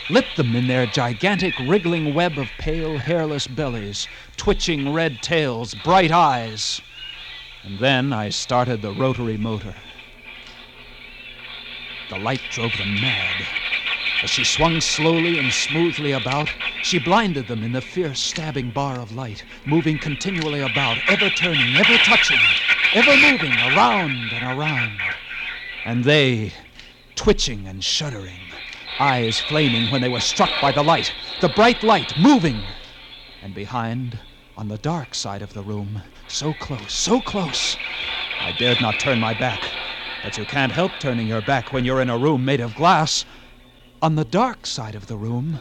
lit 0.09 0.35
them 0.35 0.55
in 0.55 0.67
their 0.67 0.85
gigantic 0.85 1.53
wriggling 1.59 2.13
web 2.13 2.37
of 2.37 2.49
pale, 2.57 2.97
hairless 2.97 3.47
bellies, 3.47 4.07
twitching 4.37 4.93
red 4.93 5.21
tails, 5.21 5.73
bright 5.73 6.11
eyes. 6.11 6.81
And 7.63 7.79
then 7.79 8.13
I 8.13 8.29
started 8.29 8.81
the 8.81 8.91
rotary 8.91 9.37
motor. 9.37 9.75
The 12.09 12.17
light 12.17 12.41
drove 12.49 12.77
them 12.77 12.99
mad. 13.01 13.45
As 14.23 14.29
she 14.29 14.43
swung 14.43 14.81
slowly 14.81 15.37
and 15.37 15.51
smoothly 15.51 16.11
about, 16.11 16.49
she 16.83 16.99
blinded 16.99 17.47
them 17.47 17.63
in 17.63 17.71
the 17.71 17.81
fierce 17.81 18.19
stabbing 18.19 18.71
bar 18.71 18.99
of 18.99 19.15
light, 19.15 19.43
moving 19.65 19.97
continually 19.97 20.61
about, 20.61 20.97
ever 21.09 21.29
turning, 21.29 21.75
ever 21.75 21.97
touching, 21.99 22.39
ever 22.95 23.15
moving 23.17 23.53
around 23.73 24.33
and 24.33 24.59
around. 24.59 25.28
And 25.89 26.03
they, 26.03 26.53
twitching 27.15 27.67
and 27.67 27.83
shuddering, 27.83 28.51
eyes 28.99 29.39
flaming 29.39 29.89
when 29.89 30.01
they 30.01 30.07
were 30.07 30.19
struck 30.19 30.61
by 30.61 30.71
the 30.71 30.83
light, 30.83 31.15
the 31.39 31.49
bright 31.49 31.81
light 31.81 32.15
moving. 32.15 32.61
And 33.41 33.55
behind, 33.55 34.19
on 34.55 34.67
the 34.67 34.77
dark 34.77 35.15
side 35.15 35.41
of 35.41 35.55
the 35.55 35.63
room, 35.63 36.03
so 36.27 36.53
close, 36.53 36.93
so 36.93 37.21
close, 37.21 37.79
I 38.39 38.51
dared 38.51 38.79
not 38.79 38.99
turn 38.99 39.19
my 39.19 39.33
back. 39.33 39.71
But 40.21 40.37
you 40.37 40.45
can't 40.45 40.73
help 40.73 40.99
turning 40.99 41.27
your 41.27 41.41
back 41.41 41.73
when 41.73 41.85
you're 41.85 42.01
in 42.01 42.11
a 42.11 42.19
room 42.19 42.45
made 42.45 42.61
of 42.61 42.75
glass. 42.75 43.25
On 43.99 44.15
the 44.15 44.23
dark 44.23 44.67
side 44.67 44.93
of 44.93 45.07
the 45.07 45.17
room, 45.17 45.59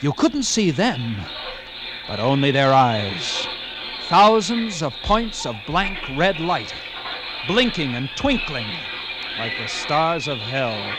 you 0.00 0.14
couldn't 0.14 0.44
see 0.44 0.70
them, 0.70 1.26
but 2.06 2.18
only 2.18 2.50
their 2.50 2.72
eyes. 2.72 3.46
Thousands 4.00 4.82
of 4.82 5.02
points 5.02 5.44
of 5.44 5.66
blank 5.66 5.98
red 6.08 6.40
light, 6.40 6.72
blinking 7.46 7.94
and 7.94 8.08
twinkling 8.16 8.78
like 9.38 9.56
the 9.58 9.66
stars 9.66 10.28
of 10.28 10.40
hell. 10.40 10.96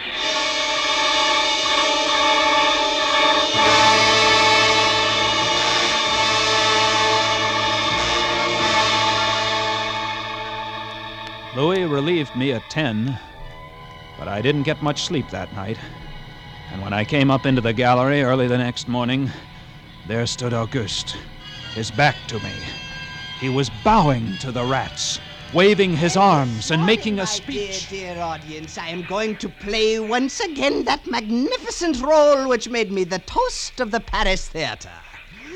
Louis 11.55 11.85
relieved 11.85 12.35
me 12.35 12.51
at 12.51 12.69
10, 12.69 13.17
but 14.19 14.27
I 14.27 14.43
didn't 14.43 14.61
get 14.61 14.83
much 14.83 15.05
sleep 15.05 15.27
that 15.31 15.51
night. 15.55 15.79
And 16.71 16.83
when 16.83 16.93
I 16.93 17.03
came 17.03 17.31
up 17.31 17.47
into 17.47 17.61
the 17.61 17.73
gallery 17.73 18.21
early 18.21 18.47
the 18.47 18.59
next 18.59 18.87
morning, 18.87 19.31
there 20.07 20.27
stood 20.27 20.53
Auguste, 20.53 21.17
his 21.73 21.89
back 21.89 22.15
to 22.27 22.35
me. 22.41 22.53
He 23.39 23.49
was 23.49 23.71
bowing 23.83 24.37
to 24.37 24.51
the 24.51 24.63
rats, 24.63 25.19
waving 25.53 25.95
his 25.95 26.17
arms 26.17 26.71
and 26.71 26.85
making 26.85 27.19
a 27.19 27.27
speech. 27.27 27.89
Dear, 27.89 28.13
dear 28.13 28.21
audience, 28.21 28.77
I 28.77 28.89
am 28.89 29.03
going 29.03 29.37
to 29.37 29.49
play 29.49 29.99
once 29.99 30.39
again 30.39 30.83
that 30.85 31.07
magnificent 31.07 32.01
role 32.01 32.47
which 32.47 32.69
made 32.69 32.91
me 32.91 33.03
the 33.03 33.19
toast 33.19 33.79
of 33.79 33.91
the 33.91 33.99
Paris 33.99 34.49
theater. 34.49 34.91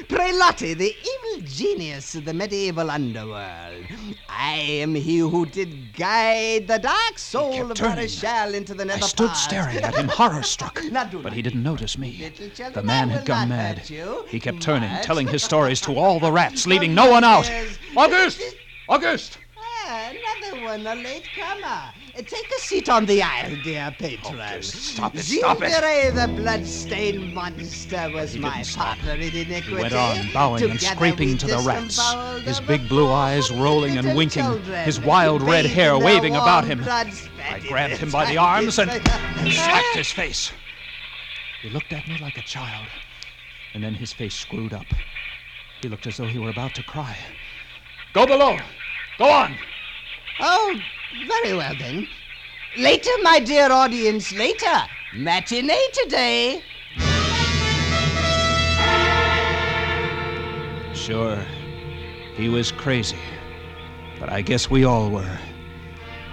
Prelati, 0.08 0.76
the 0.76 0.96
evil 0.96 1.46
genius 1.46 2.16
of 2.16 2.26
the 2.26 2.34
medieval 2.34 2.90
underworld. 2.90 3.86
I 4.28 4.54
am 4.56 4.96
he 4.96 5.20
who 5.20 5.46
did 5.46 5.94
guide 5.96 6.68
the 6.68 6.80
dark 6.80 7.18
soul 7.18 7.72
of. 7.72 7.78
Marichal 7.78 8.54
into 8.54 8.74
the 8.74 8.84
nether 8.84 9.04
I 9.04 9.08
stood 9.08 9.28
parts. 9.28 9.44
staring 9.44 9.78
at 9.78 9.96
him, 9.96 10.08
horror 10.10 10.44
struck. 10.44 10.82
But 10.92 11.34
he 11.34 11.42
didn't 11.42 11.64
notice 11.64 11.98
me. 11.98 12.32
The 12.74 12.82
man 12.84 13.10
had 13.10 13.26
gone 13.26 13.50
mad. 13.50 13.80
He 14.28 14.40
kept 14.40 14.62
turning, 14.62 14.90
telling 15.02 15.28
his 15.28 15.44
stories 15.44 15.80
to 15.82 15.96
all 15.96 16.20
the 16.20 16.32
rats, 16.32 16.66
leaving 16.72 16.96
no 16.96 17.10
one 17.10 17.24
out. 17.24 17.50
August! 17.96 18.42
Auguste! 18.90 19.38
Another 19.92 20.64
one, 20.64 20.88
a 20.88 20.96
late 20.96 21.28
comer. 21.36 21.92
Take 22.16 22.50
a 22.58 22.62
seat 22.62 22.88
on 22.88 23.06
the 23.06 23.22
aisle, 23.22 23.58
dear 23.62 23.94
patron. 24.00 24.64
Stop 24.64 25.16
it, 25.18 25.24
stop 25.24 25.62
it. 25.62 25.66
Gingeray, 25.66 26.16
the 26.16 26.42
blood-stained 26.42 27.34
monster, 27.34 28.10
was 28.10 28.38
my 28.38 28.64
partner 28.74 29.16
in 29.16 29.36
iniquity. 29.36 29.64
He 29.64 29.74
went 29.74 29.94
on, 29.94 30.32
bowing 30.32 30.72
and 30.72 30.80
scraping 30.80 31.38
to 31.40 31.48
the 31.48 31.58
rats, 31.58 32.00
his 32.46 32.62
big 32.62 32.88
blue 32.88 33.12
eyes 33.12 33.52
rolling 33.52 33.98
and 33.98 34.16
winking, 34.16 34.44
children, 34.44 34.86
his 34.86 35.02
wild 35.02 35.42
red 35.42 35.66
hair 35.66 36.00
waving 36.00 36.38
about 36.38 36.64
him. 36.64 36.82
I 36.88 37.60
grabbed 37.68 37.98
him 37.98 38.12
by 38.12 38.28
the 38.28 38.38
arms 38.38 38.80
and 38.80 38.90
slapped 39.52 39.96
his 39.96 40.10
face. 40.10 40.54
He 41.62 41.70
looked 41.70 41.92
at 41.92 42.08
me 42.08 42.18
like 42.18 42.38
a 42.38 42.44
child, 42.44 42.88
and 43.74 43.84
then 43.84 43.96
his 43.96 44.14
face 44.14 44.36
screwed 44.36 44.72
up. 44.72 44.88
He 45.82 45.90
looked 45.90 46.08
as 46.08 46.16
though 46.16 46.28
he 46.28 46.40
were 46.40 46.50
about 46.50 46.76
to 46.76 46.84
cry. 46.84 47.18
Go 48.14 48.26
below! 48.26 48.58
Go 49.18 49.30
on! 49.30 49.58
Oh, 50.44 50.80
very 51.28 51.56
well 51.56 51.76
then. 51.78 52.08
Later, 52.76 53.12
my 53.22 53.40
dear 53.40 53.72
audience, 53.72 54.34
later. 54.34 54.88
Matinee 55.14 55.88
today. 55.94 56.64
Sure, 60.96 61.38
he 62.36 62.50
was 62.50 62.72
crazy. 62.72 63.20
But 64.20 64.30
I 64.30 64.42
guess 64.42 64.70
we 64.70 64.84
all 64.84 65.12
were. 65.12 65.38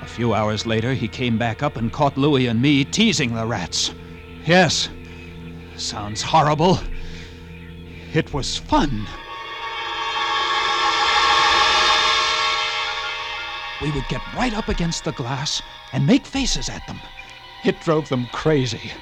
A 0.01 0.07
few 0.07 0.33
hours 0.33 0.65
later, 0.65 0.95
he 0.95 1.09
came 1.09 1.37
back 1.37 1.63
up 1.63 1.77
and 1.77 1.93
caught 1.93 2.17
Louis 2.17 2.47
and 2.47 2.63
me 2.63 2.85
teasing 2.85 3.35
the 3.35 3.45
rats. 3.45 3.93
Yes, 4.47 4.89
sounds 5.77 6.23
horrible. 6.23 6.79
It 8.15 8.33
was 8.33 8.57
fun. 8.57 9.07
We 13.81 13.91
would 13.93 14.09
get 14.09 14.23
right 14.35 14.55
up 14.55 14.69
against 14.69 15.05
the 15.05 15.13
glass 15.13 15.63
and 15.93 16.07
make 16.07 16.27
faces 16.27 16.69
at 16.69 16.87
them. 16.87 17.01
It 17.65 17.81
drove 17.81 18.09
them 18.09 18.27
crazy. 18.33 18.93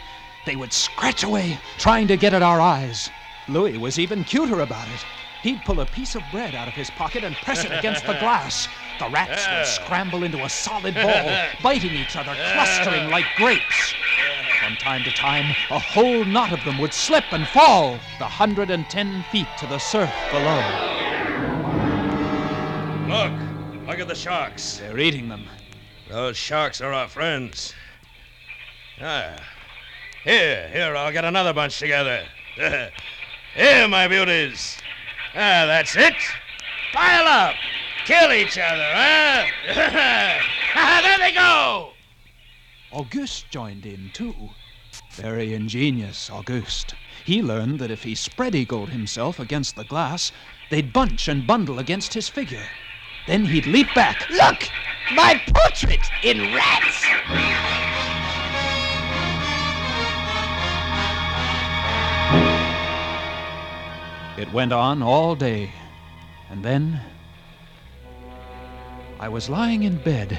They 0.44 0.56
would 0.56 0.72
scratch 0.72 1.24
away, 1.24 1.58
trying 1.78 2.06
to 2.08 2.16
get 2.16 2.34
at 2.34 2.42
our 2.42 2.60
eyes. 2.60 3.10
Louis 3.48 3.78
was 3.78 3.98
even 3.98 4.24
cuter 4.24 4.60
about 4.60 4.88
it. 4.88 5.04
He'd 5.42 5.64
pull 5.64 5.80
a 5.80 5.86
piece 5.86 6.14
of 6.14 6.22
bread 6.32 6.54
out 6.54 6.68
of 6.68 6.74
his 6.74 6.90
pocket 6.90 7.22
and 7.22 7.36
press 7.36 7.64
it 7.64 7.70
against 7.70 8.06
the 8.06 8.14
glass. 8.14 8.68
The 8.98 9.08
rats 9.08 9.46
would 9.48 9.66
scramble 9.84 10.24
into 10.24 10.44
a 10.44 10.48
solid 10.48 10.94
ball, 10.94 11.30
biting 11.62 11.94
each 11.94 12.16
other, 12.16 12.34
clustering 12.34 13.10
like 13.10 13.26
grapes. 13.36 13.94
From 14.62 14.76
time 14.76 15.04
to 15.04 15.12
time, 15.12 15.54
a 15.70 15.78
whole 15.78 16.24
knot 16.24 16.52
of 16.52 16.64
them 16.64 16.78
would 16.78 16.92
slip 16.92 17.24
and 17.30 17.46
fall 17.48 17.98
the 18.18 18.24
hundred 18.24 18.70
and 18.70 18.88
ten 18.88 19.22
feet 19.30 19.46
to 19.58 19.66
the 19.66 19.78
surf 19.78 20.12
below. 20.32 20.62
Look, 23.06 23.45
look 23.86 24.00
at 24.00 24.08
the 24.08 24.14
sharks. 24.14 24.78
They're 24.78 24.98
eating 24.98 25.28
them. 25.28 25.46
Those 26.08 26.36
sharks 26.36 26.80
are 26.80 26.92
our 26.92 27.08
friends. 27.08 27.74
Ah. 29.00 29.36
Here, 30.24 30.68
here, 30.72 30.96
I'll 30.96 31.12
get 31.12 31.24
another 31.24 31.52
bunch 31.52 31.78
together. 31.78 32.24
here, 33.54 33.88
my 33.88 34.08
beauties. 34.08 34.76
Ah, 35.34 35.66
that's 35.66 35.96
it. 35.96 36.14
Pile 36.92 37.26
up. 37.26 37.54
Kill 38.06 38.32
each 38.32 38.58
other, 38.58 38.88
huh? 38.92 39.46
there 41.02 41.18
they 41.18 41.32
go. 41.32 41.90
Auguste 42.92 43.50
joined 43.50 43.86
in, 43.86 44.10
too. 44.12 44.34
Very 45.12 45.54
ingenious, 45.54 46.30
Auguste. 46.30 46.94
He 47.24 47.42
learned 47.42 47.78
that 47.80 47.90
if 47.90 48.02
he 48.02 48.14
spread 48.14 48.54
eagled 48.54 48.90
himself 48.90 49.38
against 49.38 49.76
the 49.76 49.84
glass, 49.84 50.32
they'd 50.70 50.92
bunch 50.92 51.28
and 51.28 51.46
bundle 51.46 51.78
against 51.78 52.14
his 52.14 52.28
figure. 52.28 52.66
Then 53.26 53.44
he'd 53.44 53.66
leap 53.66 53.92
back. 53.94 54.28
Look! 54.30 54.68
My 55.12 55.40
portrait 55.52 56.00
in 56.22 56.54
rats! 56.54 57.04
It 64.38 64.52
went 64.52 64.72
on 64.72 65.02
all 65.02 65.34
day. 65.34 65.72
And 66.50 66.62
then. 66.64 67.00
I 69.18 69.28
was 69.28 69.48
lying 69.48 69.82
in 69.82 69.96
bed. 69.96 70.38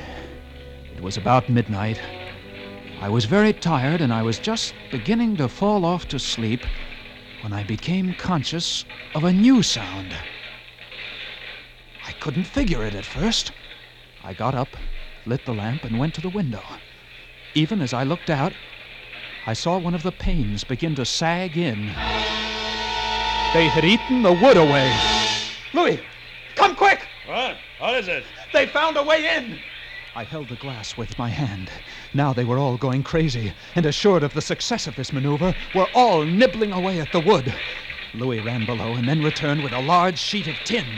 It 0.95 1.01
was 1.01 1.17
about 1.17 1.49
midnight. 1.49 1.99
I 3.01 3.09
was 3.09 3.25
very 3.25 3.53
tired 3.53 4.01
and 4.01 4.13
I 4.13 4.21
was 4.21 4.39
just 4.39 4.73
beginning 4.91 5.35
to 5.37 5.49
fall 5.49 5.83
off 5.83 6.07
to 6.09 6.19
sleep 6.19 6.65
when 7.41 7.53
I 7.53 7.63
became 7.63 8.13
conscious 8.13 8.85
of 9.13 9.23
a 9.23 9.33
new 9.33 9.61
sound. 9.61 10.15
I 12.07 12.13
couldn't 12.13 12.45
figure 12.45 12.85
it 12.85 12.95
at 12.95 13.03
first. 13.03 13.51
I 14.23 14.33
got 14.33 14.55
up, 14.55 14.77
lit 15.25 15.43
the 15.43 15.53
lamp, 15.53 15.83
and 15.83 15.99
went 15.99 16.13
to 16.13 16.21
the 16.21 16.29
window. 16.29 16.63
Even 17.53 17.81
as 17.81 17.91
I 17.91 18.03
looked 18.03 18.29
out, 18.29 18.53
I 19.45 19.51
saw 19.51 19.77
one 19.77 19.93
of 19.93 20.03
the 20.03 20.13
panes 20.13 20.63
begin 20.63 20.95
to 20.95 21.05
sag 21.05 21.57
in. 21.57 21.87
They 23.53 23.67
had 23.67 23.83
eaten 23.83 24.21
the 24.21 24.31
wood 24.31 24.55
away. 24.55 24.89
Louis, 25.73 25.99
come 26.55 26.77
quick! 26.77 27.09
What? 27.25 27.59
What 27.77 27.95
is 27.95 28.07
it? 28.07 28.23
They 28.53 28.67
found 28.67 28.95
a 28.95 29.03
way 29.03 29.35
in! 29.35 29.61
I 30.15 30.23
held 30.23 30.47
the 30.47 30.55
glass 30.55 30.95
with 30.95 31.17
my 31.17 31.27
hand. 31.27 31.69
Now 32.13 32.31
they 32.31 32.45
were 32.45 32.57
all 32.57 32.77
going 32.77 33.03
crazy, 33.03 33.51
and 33.75 33.85
assured 33.85 34.23
of 34.23 34.33
the 34.33 34.41
success 34.41 34.87
of 34.87 34.95
this 34.95 35.11
maneuver, 35.11 35.53
were 35.73 35.87
all 35.87 36.23
nibbling 36.23 36.71
away 36.71 37.01
at 37.01 37.11
the 37.11 37.19
wood. 37.19 37.53
Louis 38.13 38.39
ran 38.39 38.63
below 38.63 38.95
and 38.95 39.09
then 39.09 39.21
returned 39.21 39.61
with 39.61 39.73
a 39.73 39.81
large 39.81 40.17
sheet 40.17 40.47
of 40.47 40.63
tin. 40.63 40.97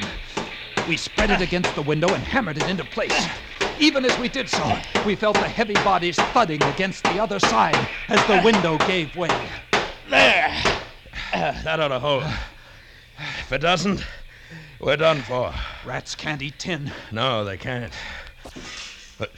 We 0.90 0.98
spread 0.98 1.30
it 1.30 1.40
against 1.40 1.76
the 1.76 1.84
window 1.84 2.12
and 2.16 2.24
hammered 2.24 2.58
it 2.58 2.68
into 2.68 2.84
place. 2.84 3.14
Even 3.80 4.04
as 4.06 4.18
we 4.18 4.28
did 4.28 4.50
so, 4.50 4.76
we 5.06 5.14
felt 5.14 5.36
the 5.36 5.48
heavy 5.48 5.76
bodies 5.76 6.16
thudding 6.16 6.64
against 6.64 7.04
the 7.04 7.20
other 7.20 7.38
side 7.38 7.78
as 8.08 8.26
the 8.26 8.42
window 8.44 8.76
gave 8.88 9.16
way. 9.16 9.30
There. 10.10 10.52
That 11.32 11.80
ought 11.80 11.90
to 11.90 12.00
hold. 12.00 12.24
If 13.42 13.52
it 13.52 13.60
doesn't, 13.60 14.04
we're 14.80 14.98
done 14.98 15.22
for. 15.22 15.54
Rats 15.86 16.16
can't 16.16 16.42
eat 16.42 16.58
tin. 16.58 16.92
No, 17.12 17.46
they 17.46 17.58
can't. 17.58 17.94
But 19.20 19.32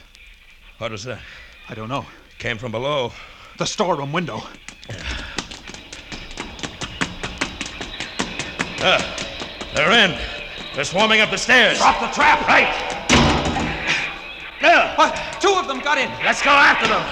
what 0.78 0.90
was 0.90 1.04
that? 1.04 1.20
I 1.68 1.74
don't 1.74 1.90
know. 1.90 2.06
Came 2.38 2.56
from 2.56 2.72
below. 2.72 3.12
The 3.58 3.66
storeroom 3.66 4.10
window. 4.10 4.42
Ah, 8.80 9.18
they're 9.74 9.92
in. 10.08 10.41
They're 10.74 10.84
swarming 10.84 11.20
up 11.20 11.30
the 11.30 11.36
stairs. 11.36 11.78
Drop 11.78 12.00
the 12.00 12.06
trap! 12.08 12.46
Right. 12.48 12.72
There. 14.62 14.94
What? 14.94 15.14
Two 15.38 15.52
of 15.52 15.68
them 15.68 15.80
got 15.80 15.98
in. 15.98 16.08
Let's 16.24 16.40
go 16.40 16.50
after 16.50 16.86
them. 16.86 17.02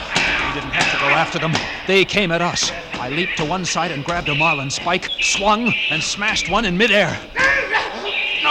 We 0.49 0.61
didn't 0.61 0.73
have 0.73 0.91
to 0.93 0.99
go 0.99 1.11
after 1.11 1.39
them. 1.39 1.53
They 1.87 2.07
came 2.07 2.33
at 2.33 2.41
us. 2.41 2.73
I 2.95 3.11
leaped 3.11 3.37
to 3.37 3.45
one 3.45 3.67
side 3.67 3.91
and 3.91 4.03
grabbed 4.03 4.29
a 4.31 4.35
marlin 4.35 4.71
spike, 4.71 5.11
swung, 5.21 5.75
and 5.91 6.03
smashed 6.03 6.51
one 6.51 6.65
in 6.65 6.79
midair. 6.79 7.19
No. 8.43 8.51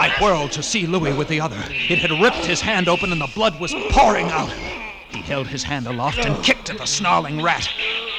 I 0.00 0.12
whirled 0.20 0.50
to 0.52 0.62
see 0.62 0.86
Louis 0.86 1.12
with 1.12 1.28
the 1.28 1.40
other. 1.40 1.62
It 1.68 1.98
had 1.98 2.10
ripped 2.20 2.44
his 2.44 2.60
hand 2.60 2.88
open 2.88 3.12
and 3.12 3.20
the 3.20 3.30
blood 3.34 3.60
was 3.60 3.72
pouring 3.90 4.26
out. 4.30 4.50
He 5.10 5.20
held 5.22 5.46
his 5.46 5.62
hand 5.62 5.86
aloft 5.86 6.18
and 6.18 6.42
kicked 6.42 6.70
at 6.70 6.78
the 6.78 6.86
snarling 6.86 7.40
rat. 7.40 7.68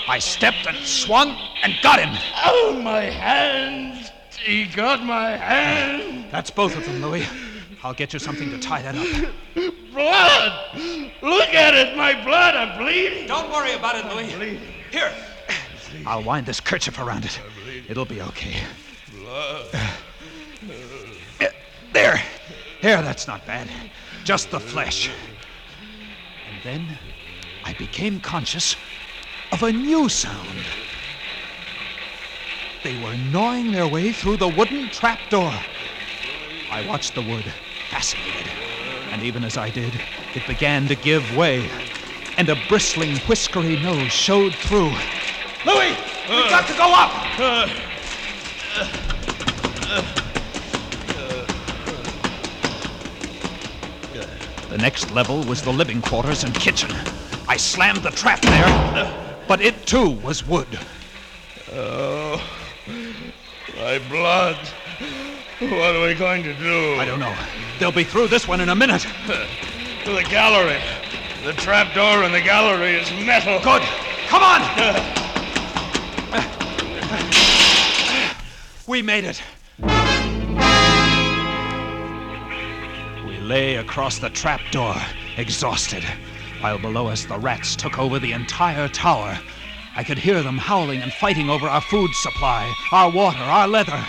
I 0.08 0.20
stepped 0.20 0.66
and 0.66 0.78
swung 0.86 1.36
and 1.62 1.74
got 1.84 2.00
him. 2.00 2.18
Oh, 2.46 2.80
my 2.82 3.02
hand. 3.02 4.12
He 4.44 4.66
got 4.66 5.04
my 5.04 5.36
hand. 5.38 6.26
That's 6.32 6.50
both 6.50 6.76
of 6.76 6.86
them, 6.86 7.02
Louis. 7.02 7.26
I'll 7.84 7.94
get 7.94 8.14
you 8.14 8.20
something 8.20 8.50
to 8.50 8.60
tie 8.60 8.82
that 8.82 8.96
up. 8.96 9.34
Blood. 9.94 11.12
Look 11.22 11.54
at 11.54 11.74
it. 11.74 11.96
My 11.98 12.14
blood. 12.24 12.56
I'm 12.56 12.78
bleeding. 12.78 13.28
Don't 13.28 13.52
worry 13.52 13.74
about 13.74 13.96
it, 13.96 14.06
Louis. 14.14 14.60
Here. 14.92 15.12
I'll 16.06 16.24
wind 16.24 16.46
this 16.46 16.60
kerchief 16.60 17.00
around 17.00 17.26
it. 17.26 17.40
It'll 17.88 18.06
be 18.06 18.22
okay. 18.22 18.56
Uh, 19.28 19.64
There. 21.94 22.22
There, 22.82 23.02
that's 23.02 23.28
not 23.28 23.46
bad. 23.46 23.70
Just 24.24 24.52
the 24.52 24.60
flesh. 24.60 25.10
And 26.52 26.64
then 26.64 26.98
I 27.66 27.74
became 27.74 28.20
conscious 28.20 28.76
of 29.52 29.64
a 29.64 29.72
new 29.72 30.08
sound. 30.10 30.48
They 32.82 32.96
were 33.04 33.16
gnawing 33.32 33.74
their 33.74 33.88
way 33.88 34.14
through 34.14 34.38
the 34.38 34.48
wooden 34.48 34.90
trapdoor. 34.90 35.54
I 36.72 36.82
watched 36.88 37.14
the 37.14 37.22
wood, 37.22 37.44
fascinated. 37.90 38.48
And 39.12 39.22
even 39.22 39.44
as 39.44 39.58
I 39.58 39.70
did, 39.70 39.94
it 40.34 40.48
began 40.48 40.88
to 40.88 40.96
give 40.96 41.36
way. 41.36 41.70
And 42.38 42.48
a 42.48 42.56
bristling, 42.70 43.18
whiskery 43.28 43.76
nose 43.78 44.14
showed 44.14 44.54
through. 44.54 44.92
Louis! 45.66 45.90
We've 46.30 46.46
uh. 46.46 46.50
got 46.50 46.68
to 46.68 46.74
go 46.78 46.94
up! 46.94 47.12
Uh. 47.40 47.68
Uh. 49.90 50.16
The 54.70 54.78
next 54.78 55.12
level 55.12 55.44
was 55.44 55.62
the 55.62 55.74
living 55.74 56.02
quarters 56.02 56.46
and 56.46 56.54
kitchen. 56.56 56.92
I 57.48 57.58
slammed 57.58 58.04
the 58.04 58.12
trap 58.12 58.40
there, 58.42 59.36
but 59.50 59.60
it 59.60 59.86
too 59.86 60.12
was 60.12 60.48
wood. 60.48 60.68
Oh, 61.72 62.09
my 64.00 64.10
blood. 64.10 64.58
What 65.60 65.96
are 65.96 66.08
we 66.08 66.14
going 66.14 66.44
to 66.44 66.54
do? 66.54 66.96
I 66.96 67.06
don't 67.06 67.20
know. 67.20 67.36
They'll 67.80 67.92
be 67.92 68.04
through 68.04 68.28
this 68.28 68.48
one 68.48 68.62
in 68.62 68.70
a 68.70 68.76
minute. 68.76 69.06
To 70.06 70.14
the 70.14 70.24
gallery. 70.24 70.80
The 71.44 71.52
trap 71.52 71.94
door 71.94 72.24
in 72.24 72.32
the 72.32 72.40
gallery 72.40 72.96
is 72.96 73.12
metal. 73.26 73.60
Good. 73.60 73.82
Come 74.28 74.44
on! 74.44 74.62
We 78.88 79.02
made 79.04 79.26
it. 79.26 79.44
We 83.28 83.38
lay 83.38 83.76
across 83.76 84.18
the 84.18 84.32
trap 84.32 84.62
door, 84.72 84.96
exhausted, 85.38 86.04
while 86.62 86.80
below 86.80 87.06
us 87.06 87.26
the 87.26 87.38
rats 87.38 87.76
took 87.76 88.00
over 88.00 88.18
the 88.18 88.32
entire 88.32 88.88
tower. 88.88 89.38
I 90.00 90.04
could 90.04 90.18
hear 90.18 90.42
them 90.42 90.58
howling 90.58 91.02
and 91.02 91.12
fighting 91.12 91.50
over 91.50 91.68
our 91.68 91.82
food 91.82 92.16
supply, 92.16 92.74
our 92.94 93.10
water, 93.10 93.44
our 93.44 93.68
leather. 93.68 94.02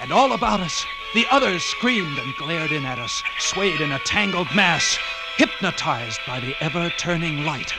And 0.00 0.10
all 0.10 0.32
about 0.32 0.58
us, 0.58 0.84
the 1.14 1.28
others 1.30 1.62
screamed 1.62 2.18
and 2.18 2.34
glared 2.34 2.72
in 2.72 2.84
at 2.84 2.98
us, 2.98 3.22
swayed 3.38 3.80
in 3.80 3.92
a 3.92 4.00
tangled 4.00 4.48
mass, 4.52 4.98
hypnotized 5.36 6.18
by 6.26 6.40
the 6.40 6.56
ever 6.60 6.90
turning 6.98 7.44
light. 7.44 7.72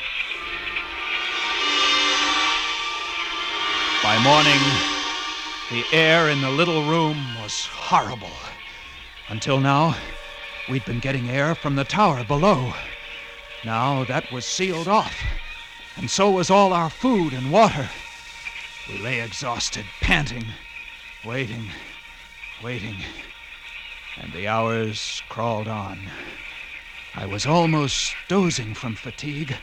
By 4.03 4.17
morning, 4.23 4.61
the 5.69 5.83
air 5.91 6.29
in 6.29 6.39
the 6.39 6.51
little 6.51 6.85
room 6.85 7.17
was 7.41 7.65
horrible. 7.65 8.37
Until 9.27 9.59
now, 9.59 9.97
we'd 10.69 10.85
been 10.85 11.01
getting 11.01 11.29
air 11.29 11.55
from 11.55 11.75
the 11.75 11.83
tower 11.83 12.23
below. 12.23 12.71
Now 13.65 14.05
that 14.05 14.31
was 14.31 14.45
sealed 14.45 14.87
off, 14.87 15.21
and 15.99 16.09
so 16.09 16.31
was 16.31 16.49
all 16.49 16.71
our 16.71 16.89
food 16.89 17.33
and 17.33 17.51
water. 17.51 17.89
We 18.87 18.97
lay 18.99 19.21
exhausted, 19.21 19.85
panting, 19.99 20.45
waiting, 21.25 21.69
waiting, 22.63 22.95
and 24.17 24.31
the 24.31 24.47
hours 24.47 25.21
crawled 25.27 25.67
on. 25.67 25.99
I 27.15 27.25
was 27.25 27.45
almost 27.45 28.15
dozing 28.29 28.73
from 28.73 28.95
fatigue 28.95 29.57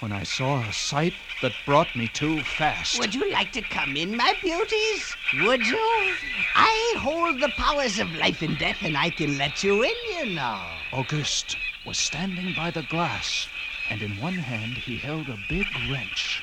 when 0.00 0.10
I 0.10 0.24
saw 0.24 0.60
a 0.62 0.72
sight 0.72 1.14
that 1.42 1.52
brought 1.64 1.94
me 1.94 2.08
to 2.08 2.40
fast. 2.40 2.98
Would 2.98 3.14
you 3.14 3.30
like 3.30 3.52
to 3.52 3.62
come 3.62 3.96
in, 3.96 4.16
my 4.16 4.34
beauties? 4.42 5.16
Would 5.40 5.64
you? 5.64 6.12
I 6.56 6.94
hold 6.98 7.40
the 7.40 7.50
powers 7.50 8.00
of 8.00 8.12
life 8.16 8.42
and 8.42 8.58
death, 8.58 8.82
and 8.82 8.96
I 8.96 9.10
can 9.10 9.38
let 9.38 9.62
you 9.62 9.84
in, 9.84 9.94
you 10.18 10.26
know. 10.26 10.58
Auguste 10.92 11.56
was 11.84 11.98
standing 11.98 12.52
by 12.52 12.72
the 12.72 12.82
glass, 12.82 13.48
and 13.90 14.02
in 14.02 14.16
one 14.16 14.38
hand 14.38 14.78
he 14.78 14.98
held 14.98 15.28
a 15.28 15.36
big 15.36 15.66
wrench. 15.78 16.42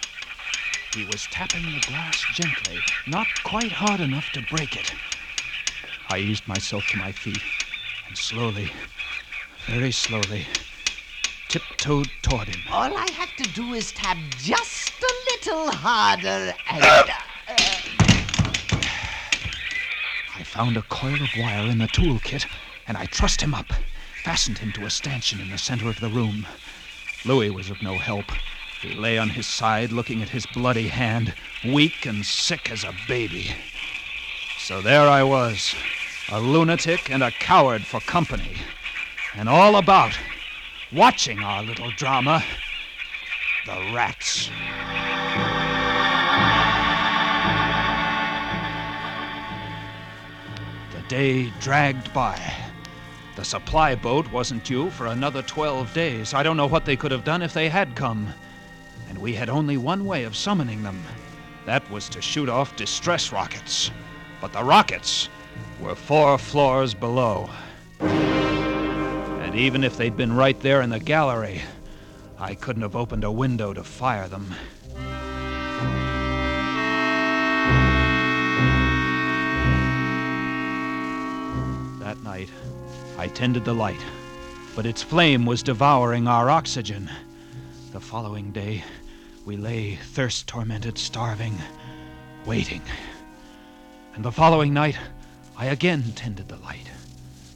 He 0.89 1.04
was 1.04 1.28
tapping 1.28 1.73
the 1.73 1.80
glass 1.82 2.25
gently, 2.25 2.84
not 3.06 3.43
quite 3.43 3.73
hard 3.73 4.02
enough 4.02 4.32
to 4.34 4.41
break 4.41 4.75
it. 4.75 4.93
I 6.10 6.19
eased 6.19 6.47
myself 6.47 6.88
to 6.89 6.97
my 6.97 7.12
feet 7.12 7.43
and 8.08 8.17
slowly, 8.17 8.71
very 9.67 9.91
slowly, 9.91 10.47
tiptoed 11.47 12.10
toward 12.23 12.47
him. 12.49 12.63
All 12.69 12.97
I 12.97 13.08
have 13.08 13.36
to 13.38 13.47
do 13.47 13.73
is 13.73 13.91
tap 13.91 14.17
just 14.38 14.93
a 15.04 15.13
little 15.32 15.71
harder 15.71 16.56
and. 16.67 16.84
Uh, 17.47 17.82
I 20.36 20.43
found 20.43 20.78
a 20.78 20.84
coil 20.84 21.21
of 21.21 21.36
wire 21.38 21.69
in 21.69 21.80
the 21.80 21.88
toolkit, 21.88 22.47
and 22.88 22.97
I 22.97 23.06
trussed 23.08 23.41
him 23.41 23.54
up, 23.54 23.73
fastened 24.15 24.60
him 24.60 24.71
to 24.73 24.86
a 24.86 24.89
stanchion 24.89 25.39
in 25.41 25.49
the 25.49 25.58
center 25.58 25.89
of 25.89 25.99
the 25.99 26.10
room. 26.10 26.47
Louis 27.25 27.49
was 27.49 27.69
of 27.69 27.82
no 27.84 27.97
help. 27.97 28.32
He 28.82 28.93
lay 28.93 29.17
on 29.17 29.29
his 29.29 29.45
side, 29.45 29.91
looking 29.91 30.21
at 30.21 30.29
his 30.29 30.45
bloody 30.45 30.88
hand, 30.88 31.34
weak 31.65 32.05
and 32.05 32.25
sick 32.25 32.71
as 32.71 32.84
a 32.86 32.95
baby. 33.08 33.51
So 34.58 34.82
there 34.82 35.08
I 35.08 35.23
was, 35.23 35.75
a 36.29 36.39
lunatic 36.39 37.12
and 37.12 37.21
a 37.21 37.32
coward 37.32 37.86
for 37.86 37.99
company, 38.01 38.58
and 39.36 39.49
all 39.49 39.75
about, 39.75 40.17
watching 40.93 41.43
our 41.43 41.62
little 41.62 41.91
drama, 41.91 42.43
the 43.65 43.91
rats. 43.93 44.49
The 50.93 51.01
day 51.10 51.51
dragged 51.60 52.13
by. 52.13 52.68
The 53.39 53.45
supply 53.45 53.95
boat 53.95 54.30
wasn't 54.34 54.65
due 54.65 54.89
for 54.89 55.08
another 55.08 55.41
12 55.41 55.93
days. 55.93 56.34
I 56.34 56.43
don't 56.43 56.58
know 56.58 56.67
what 56.67 56.84
they 56.84 56.97
could 56.97 57.12
have 57.12 57.23
done 57.23 57.41
if 57.41 57.54
they 57.54 57.69
had 57.69 57.95
come. 57.95 58.34
And 59.08 59.17
we 59.17 59.34
had 59.34 59.47
only 59.47 59.78
one 59.78 60.04
way 60.04 60.25
of 60.25 60.36
summoning 60.36 60.84
them. 60.84 61.02
That 61.65 61.89
was 61.89 62.10
to 62.10 62.21
shoot 62.21 62.49
off 62.49 62.75
distress 62.75 63.32
rockets. 63.32 63.91
But 64.41 64.52
the 64.52 64.62
rockets 64.62 65.30
were 65.80 65.95
four 65.95 66.38
floors 66.38 66.93
below. 66.93 67.49
And 68.02 69.56
even 69.56 69.86
if 69.86 69.95
they'd 69.95 70.17
been 70.17 70.36
right 70.36 70.60
there 70.60 70.82
in 70.82 70.89
the 70.89 70.99
gallery, 70.99 71.62
I 72.38 72.56
couldn't 72.56 72.82
have 72.82 72.97
opened 72.97 73.23
a 73.23 73.32
window 73.32 73.73
to 73.73 73.86
fire 73.86 74.28
them. 74.28 74.54
I 83.19 83.27
tended 83.27 83.65
the 83.65 83.73
light, 83.73 83.99
but 84.77 84.86
its 84.86 85.03
flame 85.03 85.45
was 85.45 85.62
devouring 85.62 86.25
our 86.25 86.49
oxygen. 86.49 87.10
The 87.91 87.99
following 87.99 88.53
day, 88.53 88.82
we 89.45 89.58
lay 89.58 89.95
thirst 89.95 90.47
tormented, 90.47 90.97
starving, 90.97 91.53
waiting. 92.45 92.82
And 94.15 94.23
the 94.23 94.32
following 94.32 94.73
night, 94.73 94.97
I 95.58 95.65
again 95.65 96.13
tended 96.15 96.47
the 96.47 96.55
light. 96.60 96.89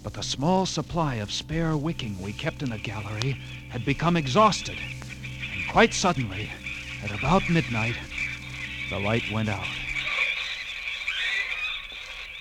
But 0.03 0.15
the 0.15 0.21
small 0.21 0.65
supply 0.65 1.15
of 1.15 1.31
spare 1.31 1.77
wicking 1.77 2.21
we 2.21 2.33
kept 2.33 2.61
in 2.61 2.69
the 2.69 2.77
gallery 2.79 3.37
had 3.69 3.85
become 3.85 4.17
exhausted. 4.17 4.75
And 5.53 5.65
quite 5.69 5.93
suddenly, 5.93 6.49
at 7.05 7.11
about 7.17 7.49
midnight, 7.49 7.95
the 8.89 8.99
light 8.99 9.23
went 9.31 9.47
out. 9.47 9.63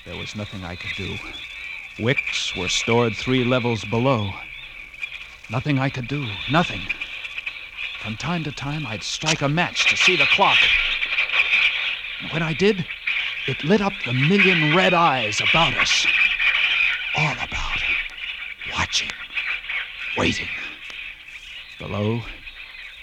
There 0.06 0.16
was 0.16 0.34
nothing 0.34 0.64
I 0.64 0.74
could 0.74 0.96
do. 0.96 1.16
Wicks 1.98 2.56
were 2.56 2.68
stored 2.68 3.14
three 3.14 3.44
levels 3.44 3.84
below. 3.84 4.30
Nothing 5.50 5.78
I 5.78 5.90
could 5.90 6.08
do. 6.08 6.26
Nothing. 6.50 6.80
From 8.00 8.16
time 8.16 8.42
to 8.44 8.52
time, 8.52 8.86
I'd 8.86 9.02
strike 9.02 9.42
a 9.42 9.48
match 9.48 9.90
to 9.90 9.96
see 9.96 10.16
the 10.16 10.24
clock. 10.26 10.56
And 12.22 12.32
when 12.32 12.42
I 12.42 12.54
did, 12.54 12.86
it 13.46 13.62
lit 13.62 13.82
up 13.82 13.92
the 14.06 14.14
million 14.14 14.74
red 14.74 14.94
eyes 14.94 15.40
about 15.40 15.74
us. 15.76 16.06
All 17.16 17.32
about. 17.32 17.82
Watching. 18.72 19.10
Waiting. 20.16 20.48
Below, 21.78 22.22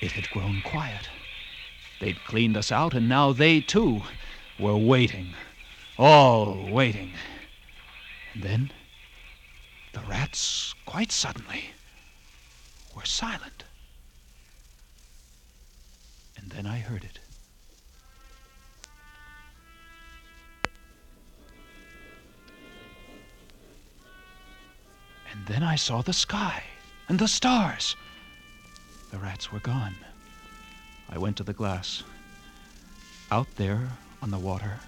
it 0.02 0.14
had 0.14 0.30
grown 0.32 0.62
quiet. 0.66 1.10
They'd 2.00 2.24
cleaned 2.26 2.58
us 2.58 2.72
out, 2.72 2.96
and 2.96 3.08
now 3.08 3.34
they, 3.34 3.62
too, 3.62 4.02
were 4.58 4.78
waiting. 4.78 5.34
All 5.98 6.68
waiting. 6.72 7.12
And 8.34 8.44
then, 8.44 8.72
the 9.94 10.02
rats, 10.02 10.74
quite 10.86 11.12
suddenly, 11.12 11.72
were 12.96 13.06
silent. 13.06 13.64
And 16.38 16.52
then 16.52 16.66
I 16.66 16.80
heard 16.80 17.04
it. 17.04 17.20
And 25.32 25.46
then 25.48 25.64
I 25.64 25.76
saw 25.76 26.02
the 26.02 26.14
sky 26.14 26.64
and 27.08 27.20
the 27.20 27.28
stars. 27.28 27.96
The 29.12 29.18
rats 29.18 29.52
were 29.52 29.60
gone. 29.60 29.96
I 31.10 31.18
went 31.18 31.38
to 31.38 31.44
the 31.44 31.54
glass. 31.54 32.04
Out 33.32 33.48
there 33.56 33.90
on 34.22 34.32
the 34.32 34.38
water, 34.38 34.80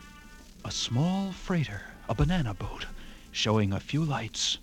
a 0.65 0.71
small 0.71 1.31
freighter, 1.31 1.81
a 2.09 2.15
banana 2.15 2.53
boat, 2.53 2.85
showing 3.31 3.73
a 3.73 3.79
few 3.79 4.03
lights, 4.03 4.57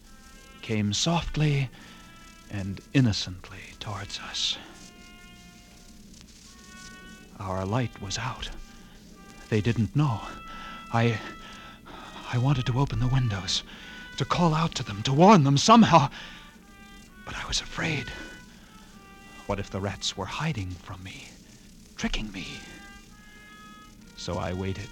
came 0.68 0.92
softly 0.92 1.70
and 2.50 2.78
innocently 2.92 3.72
towards 3.80 4.18
us. 4.18 4.58
Our 7.40 7.64
light 7.64 8.02
was 8.02 8.18
out. 8.18 8.50
They 9.48 9.62
didn't 9.62 9.96
know. 9.96 10.20
I. 10.92 11.18
I 12.30 12.36
wanted 12.36 12.66
to 12.66 12.78
open 12.78 13.00
the 13.00 13.06
windows, 13.06 13.62
to 14.18 14.26
call 14.26 14.52
out 14.52 14.74
to 14.74 14.82
them, 14.82 15.02
to 15.04 15.12
warn 15.14 15.44
them 15.44 15.56
somehow. 15.56 16.10
But 17.24 17.36
I 17.36 17.46
was 17.48 17.62
afraid. 17.62 18.12
What 19.46 19.58
if 19.58 19.70
the 19.70 19.80
rats 19.80 20.18
were 20.18 20.26
hiding 20.26 20.72
from 20.72 21.02
me, 21.02 21.28
tricking 21.96 22.30
me? 22.30 22.46
So 24.18 24.36
I 24.36 24.52
waited. 24.52 24.90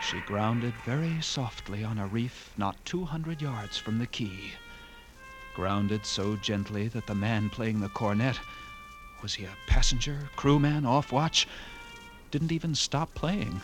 She 0.00 0.20
grounded 0.20 0.74
very 0.84 1.20
softly 1.20 1.84
on 1.84 1.98
a 1.98 2.06
reef 2.06 2.52
not 2.56 2.82
200 2.84 3.42
yards 3.42 3.76
from 3.76 3.98
the 3.98 4.06
quay. 4.06 4.52
Grounded 5.54 6.06
so 6.06 6.36
gently 6.36 6.88
that 6.88 7.06
the 7.06 7.14
man 7.14 7.50
playing 7.50 7.80
the 7.80 7.88
cornet 7.90 8.40
was 9.22 9.34
he 9.34 9.44
a 9.44 9.50
passenger, 9.66 10.30
crewman, 10.36 10.86
off 10.86 11.12
watch? 11.12 11.46
Didn't 12.30 12.52
even 12.52 12.74
stop 12.74 13.12
playing. 13.14 13.60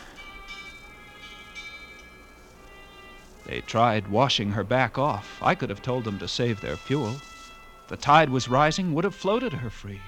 They 3.45 3.61
tried 3.61 4.07
washing 4.07 4.51
her 4.51 4.63
back 4.63 4.97
off. 4.97 5.39
I 5.41 5.55
could 5.55 5.69
have 5.69 5.81
told 5.81 6.03
them 6.03 6.19
to 6.19 6.27
save 6.27 6.61
their 6.61 6.77
fuel. 6.77 7.15
The 7.87 7.97
tide 7.97 8.29
was 8.29 8.47
rising, 8.47 8.93
would 8.93 9.05
have 9.05 9.15
floated 9.15 9.53
her 9.53 9.69
free. 9.69 10.01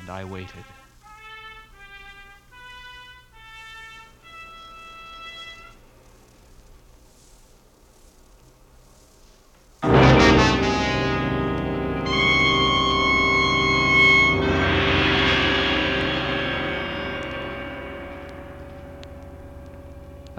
And 0.00 0.08
I 0.08 0.24
waited. 0.24 0.64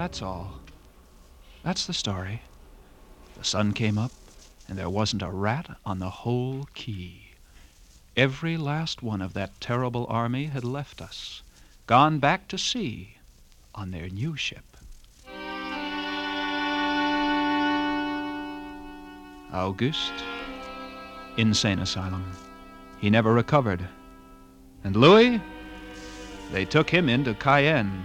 That's 0.06 0.22
all. 0.22 0.60
That's 1.64 1.84
the 1.84 1.92
story. 1.92 2.42
The 3.36 3.42
sun 3.42 3.72
came 3.72 3.98
up, 3.98 4.12
and 4.68 4.78
there 4.78 4.88
wasn't 4.88 5.22
a 5.22 5.32
rat 5.32 5.78
on 5.84 5.98
the 5.98 6.22
whole 6.22 6.68
quay. 6.74 7.32
Every 8.16 8.56
last 8.56 9.02
one 9.02 9.20
of 9.20 9.32
that 9.32 9.60
terrible 9.60 10.06
army 10.08 10.44
had 10.44 10.62
left 10.62 11.02
us, 11.02 11.42
gone 11.88 12.20
back 12.20 12.46
to 12.46 12.56
sea 12.56 13.16
on 13.74 13.90
their 13.90 14.08
new 14.08 14.36
ship. 14.36 14.76
August, 19.52 20.12
insane 21.36 21.80
asylum. 21.80 22.30
He 23.00 23.10
never 23.10 23.34
recovered. 23.34 23.84
And 24.84 24.94
Louis, 24.94 25.40
they 26.52 26.64
took 26.64 26.90
him 26.90 27.08
into 27.08 27.34
Cayenne, 27.34 28.04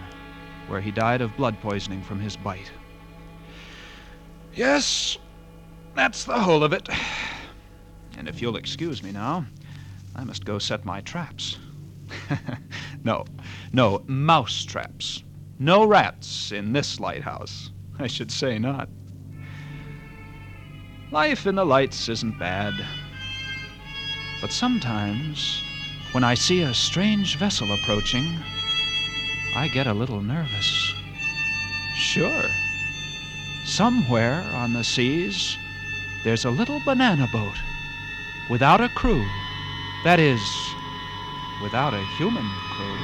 where 0.67 0.81
he 0.81 0.91
died 0.91 1.21
of 1.21 1.35
blood 1.37 1.59
poisoning 1.61 2.01
from 2.01 2.19
his 2.19 2.35
bite. 2.37 2.71
Yes, 4.53 5.17
that's 5.95 6.23
the 6.23 6.39
whole 6.39 6.63
of 6.63 6.73
it. 6.73 6.87
And 8.17 8.27
if 8.27 8.41
you'll 8.41 8.57
excuse 8.57 9.01
me 9.01 9.11
now, 9.11 9.45
I 10.15 10.23
must 10.23 10.45
go 10.45 10.59
set 10.59 10.85
my 10.85 11.01
traps. 11.01 11.57
no, 13.03 13.25
no, 13.71 14.03
mouse 14.07 14.63
traps. 14.63 15.23
No 15.59 15.85
rats 15.85 16.51
in 16.51 16.73
this 16.73 16.99
lighthouse. 16.99 17.71
I 17.99 18.07
should 18.07 18.31
say 18.31 18.59
not. 18.59 18.89
Life 21.11 21.45
in 21.45 21.55
the 21.55 21.65
lights 21.65 22.09
isn't 22.09 22.39
bad. 22.39 22.73
But 24.41 24.51
sometimes, 24.51 25.61
when 26.13 26.23
I 26.23 26.33
see 26.33 26.61
a 26.61 26.73
strange 26.73 27.37
vessel 27.37 27.71
approaching, 27.73 28.37
I 29.53 29.67
get 29.67 29.85
a 29.85 29.93
little 29.93 30.21
nervous. 30.21 30.93
Sure. 31.95 32.45
Somewhere 33.65 34.43
on 34.53 34.73
the 34.73 34.83
seas, 34.83 35.57
there's 36.23 36.45
a 36.45 36.49
little 36.49 36.79
banana 36.85 37.27
boat 37.33 37.57
without 38.49 38.79
a 38.79 38.89
crew. 38.89 39.25
That 40.03 40.19
is, 40.19 40.41
without 41.61 41.93
a 41.93 42.03
human 42.17 42.49
crew. 42.75 42.97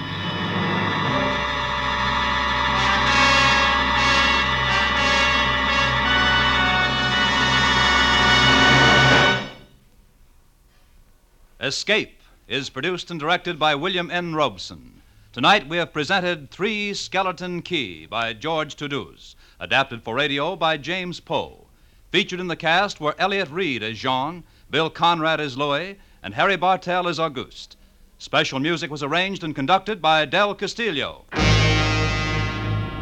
Escape 11.60 12.22
is 12.48 12.70
produced 12.70 13.12
and 13.12 13.20
directed 13.20 13.60
by 13.60 13.76
William 13.76 14.10
N. 14.10 14.34
Robson. 14.34 14.97
Tonight 15.34 15.68
we 15.68 15.78
have 15.78 15.94
presented 15.94 16.50
Three 16.50 16.94
Skeleton 16.94 17.62
Key 17.62 18.06
by 18.06 18.34
George 18.34 18.76
Toudouze, 18.76 19.36
adapted 19.60 20.02
for 20.02 20.16
radio 20.16 20.56
by 20.56 20.78
James 20.78 21.20
Poe. 21.20 21.68
Featured 22.12 22.40
in 22.40 22.48
the 22.48 22.56
cast 22.56 23.00
were 23.02 23.14
Elliott 23.20 23.52
Reid 23.52 23.84
as 23.84 24.00
Jean, 24.00 24.46
Bill 24.72 24.90
Conrad 24.90 25.40
as 25.42 25.58
Louis, 25.58 25.98
and 26.24 26.34
Harry 26.34 26.56
Bartell 26.56 27.08
as 27.08 27.20
Auguste. 27.20 27.76
Special 28.18 28.60
music 28.60 28.90
was 28.90 29.04
arranged 29.04 29.44
and 29.44 29.54
conducted 29.54 30.02
by 30.02 30.26
Del 30.26 30.56
Castillo. 30.56 31.26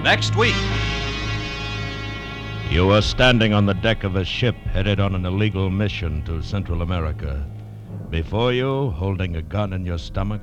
Next 0.02 0.36
week. 0.36 0.56
You 2.72 2.90
are 2.90 3.04
standing 3.04 3.54
on 3.54 3.68
the 3.68 3.76
deck 3.76 4.04
of 4.04 4.16
a 4.16 4.26
ship 4.26 4.56
headed 4.56 5.00
on 5.00 5.16
an 5.16 5.26
illegal 5.26 5.70
mission 5.70 6.26
to 6.26 6.42
Central 6.42 6.82
America. 6.82 7.46
Before 8.10 8.52
you, 8.52 8.90
holding 8.90 9.36
a 9.36 9.42
gun 9.42 9.72
in 9.72 9.86
your 9.86 10.00
stomach, 10.00 10.42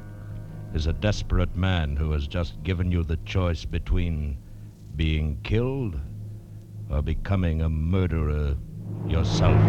is 0.74 0.86
a 0.86 0.92
desperate 0.92 1.54
man 1.54 1.96
who 1.96 2.12
has 2.12 2.26
just 2.26 2.62
given 2.62 2.90
you 2.90 3.02
the 3.02 3.18
choice 3.24 3.64
between 3.64 4.36
being 4.96 5.38
killed 5.42 5.98
or 6.90 7.02
becoming 7.02 7.62
a 7.62 7.68
murderer 7.68 8.56
yourself. 9.06 9.60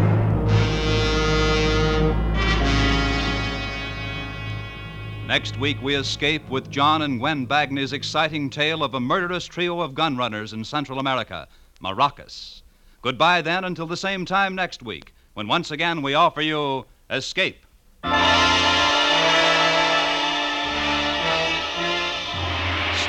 Next 5.26 5.58
week, 5.58 5.78
we 5.82 5.94
escape 5.94 6.48
with 6.50 6.70
John 6.70 7.02
and 7.02 7.18
Gwen 7.18 7.46
Bagni's 7.46 7.92
exciting 7.94 8.50
tale 8.50 8.82
of 8.84 8.94
a 8.94 9.00
murderous 9.00 9.46
trio 9.46 9.80
of 9.80 9.94
gun 9.94 10.16
runners 10.16 10.52
in 10.52 10.64
Central 10.64 10.98
America, 10.98 11.48
Maracas. 11.82 12.62
Goodbye 13.00 13.42
then 13.42 13.64
until 13.64 13.86
the 13.86 13.96
same 13.96 14.24
time 14.24 14.54
next 14.54 14.82
week, 14.82 15.14
when 15.34 15.48
once 15.48 15.70
again 15.70 16.02
we 16.02 16.14
offer 16.14 16.42
you 16.42 16.84
Escape. 17.10 17.64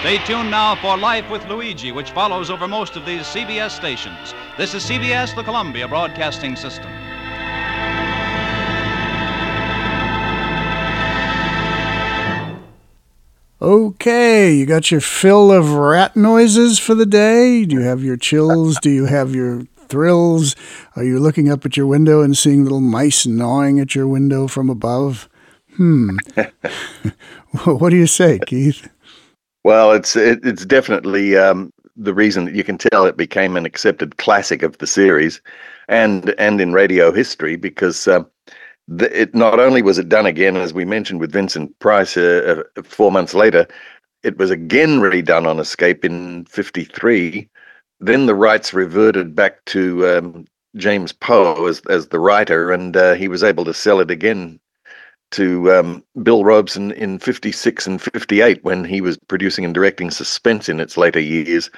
Stay 0.06 0.20
tuned 0.20 0.51
now 0.51 0.76
for 0.76 0.95
Life 0.97 1.28
with 1.32 1.43
Luigi, 1.47 1.91
which 1.91 2.12
follows 2.12 2.51
over 2.51 2.68
most 2.68 2.95
of 2.95 3.08
these 3.08 3.24
CBS 3.24 3.72
stations. 3.72 4.36
This 4.56 4.76
is 4.76 4.84
CBS, 4.84 5.36
the 5.36 5.41
Columbia 5.41 5.88
Broadcasting 5.88 6.56
System. 6.56 6.91
Okay, 13.60 14.53
you 14.53 14.68
got 14.68 14.91
your 14.91 15.01
fill 15.01 15.51
of 15.51 15.74
rat 15.74 16.16
noises 16.16 16.78
for 16.78 16.93
the 16.93 17.08
day? 17.08 17.66
Do 17.66 17.78
you 17.78 17.82
have 17.82 18.03
your 18.03 18.16
chills? 18.16 18.78
Do 18.80 18.91
you 18.91 19.06
have 19.06 19.34
your 19.34 19.64
thrills? 19.88 20.56
Are 20.95 21.03
you 21.03 21.18
looking 21.18 21.49
up 21.49 21.66
at 21.66 21.76
your 21.76 21.88
window 21.88 22.22
and 22.22 22.38
seeing 22.38 22.62
little 22.62 22.80
mice 22.80 23.26
gnawing 23.26 23.80
at 23.80 23.95
your 23.95 24.08
window 24.08 24.47
from 24.47 24.70
above? 24.70 25.28
Hmm. 25.78 26.18
what 27.66 27.89
do 27.89 27.95
you 27.95 28.06
say, 28.06 28.38
Keith? 28.45 28.88
Well, 29.66 29.93
it's 29.93 30.16
it, 30.16 30.45
it's 30.45 30.63
definitely 30.63 31.36
um, 31.38 31.74
the 31.95 32.13
reason 32.13 32.45
that 32.45 32.53
you 32.53 32.63
can 32.63 32.78
tell 32.78 33.07
it 33.07 33.18
became 33.18 33.57
an 33.57 33.66
accepted 33.66 34.18
classic 34.18 34.61
of 34.61 34.78
the 34.78 34.86
series, 34.86 35.41
and 35.88 36.36
and 36.38 36.61
in 36.61 36.72
radio 36.72 37.11
history 37.11 37.55
because 37.55 38.07
uh, 38.07 38.24
the, 38.88 39.09
it 39.22 39.34
not 39.34 39.59
only 39.59 39.82
was 39.82 39.97
it 39.97 40.07
done 40.07 40.28
again 40.28 40.55
as 40.55 40.72
we 40.72 40.86
mentioned 40.86 41.20
with 41.20 41.32
Vincent 41.32 41.80
Price 41.80 42.16
uh, 42.16 42.63
uh, 42.78 42.84
four 42.84 43.11
months 43.11 43.34
later, 43.34 43.66
it 44.22 44.38
was 44.38 44.51
again 44.51 44.99
redone 44.99 45.47
on 45.47 45.59
Escape 45.59 46.05
in 46.05 46.45
'53. 46.45 47.49
Then 47.99 48.28
the 48.28 48.36
rights 48.36 48.72
reverted 48.72 49.36
back 49.36 49.66
to 49.66 50.07
um, 50.07 50.45
James 50.76 51.11
Poe 51.11 51.66
as 51.66 51.80
as 51.89 52.09
the 52.09 52.20
writer, 52.20 52.72
and 52.72 52.95
uh, 52.95 53.16
he 53.16 53.28
was 53.28 53.43
able 53.43 53.66
to 53.66 53.74
sell 53.74 53.99
it 53.99 54.11
again 54.11 54.59
to 55.32 55.71
um, 55.71 56.03
Bill 56.23 56.43
Robson 56.43 56.91
in 56.91 57.19
56 57.19 57.88
and 57.88 58.01
58 58.01 58.63
when 58.63 58.84
he 58.84 59.01
was 59.01 59.17
producing 59.28 59.65
and 59.65 59.73
directing 59.73 60.11
Suspense 60.11 60.69
in 60.69 60.80
its 60.80 60.97
later 60.97 61.19
years. 61.19 61.69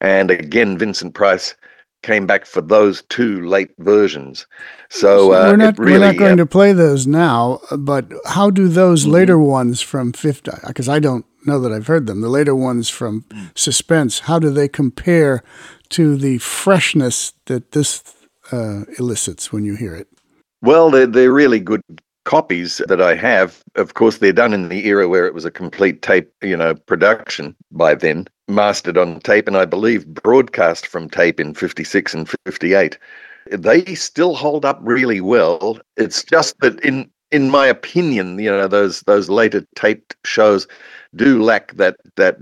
And 0.00 0.30
again, 0.30 0.78
Vincent 0.78 1.14
Price 1.14 1.54
came 2.02 2.26
back 2.26 2.46
for 2.46 2.60
those 2.60 3.02
two 3.08 3.46
late 3.46 3.70
versions. 3.78 4.46
So 4.88 5.32
uh, 5.32 5.50
we're 5.50 5.56
not 5.56 5.78
really, 5.78 5.92
we're 5.92 5.98
not 5.98 6.16
going 6.16 6.40
uh, 6.40 6.44
to 6.44 6.46
play 6.46 6.72
those 6.72 7.06
now. 7.06 7.60
But 7.76 8.10
how 8.26 8.50
do 8.50 8.68
those 8.68 9.06
later 9.06 9.38
ones 9.38 9.80
from 9.80 10.12
50? 10.12 10.50
Because 10.66 10.88
I 10.88 10.98
don't 10.98 11.26
know 11.46 11.60
that 11.60 11.72
I've 11.72 11.86
heard 11.86 12.06
them. 12.06 12.20
The 12.20 12.28
later 12.28 12.54
ones 12.54 12.88
from 12.88 13.24
Suspense. 13.54 14.20
How 14.20 14.38
do 14.38 14.50
they 14.50 14.68
compare 14.68 15.42
to 15.90 16.16
the 16.16 16.38
freshness 16.38 17.34
that 17.46 17.72
this 17.72 18.02
uh, 18.52 18.84
elicits 18.98 19.52
when 19.52 19.64
you 19.64 19.76
hear 19.76 19.94
it? 19.94 20.08
Well, 20.62 20.90
they're, 20.90 21.06
they're 21.06 21.32
really 21.32 21.60
good 21.60 21.82
copies 22.30 22.80
that 22.86 23.00
I 23.00 23.16
have. 23.16 23.64
Of 23.74 23.94
course, 23.94 24.18
they're 24.18 24.32
done 24.32 24.54
in 24.54 24.68
the 24.68 24.86
era 24.86 25.08
where 25.08 25.26
it 25.26 25.34
was 25.34 25.44
a 25.44 25.50
complete 25.50 26.00
tape, 26.00 26.32
you 26.42 26.56
know, 26.56 26.76
production 26.76 27.56
by 27.72 27.96
then, 27.96 28.28
mastered 28.46 28.96
on 28.96 29.18
tape, 29.18 29.48
and 29.48 29.56
I 29.56 29.64
believe 29.64 30.06
broadcast 30.06 30.86
from 30.86 31.10
tape 31.10 31.40
in 31.40 31.54
56 31.54 32.14
and 32.14 32.28
58. 32.46 32.96
They 33.50 33.96
still 33.96 34.36
hold 34.36 34.64
up 34.64 34.78
really 34.80 35.20
well. 35.20 35.80
It's 35.96 36.22
just 36.22 36.56
that 36.60 36.78
in 36.84 37.10
in 37.32 37.50
my 37.50 37.66
opinion, 37.66 38.38
you 38.38 38.50
know, 38.50 38.68
those 38.68 39.00
those 39.02 39.28
later 39.28 39.66
taped 39.74 40.14
shows 40.24 40.68
do 41.16 41.42
lack 41.42 41.74
that 41.74 41.96
that 42.14 42.38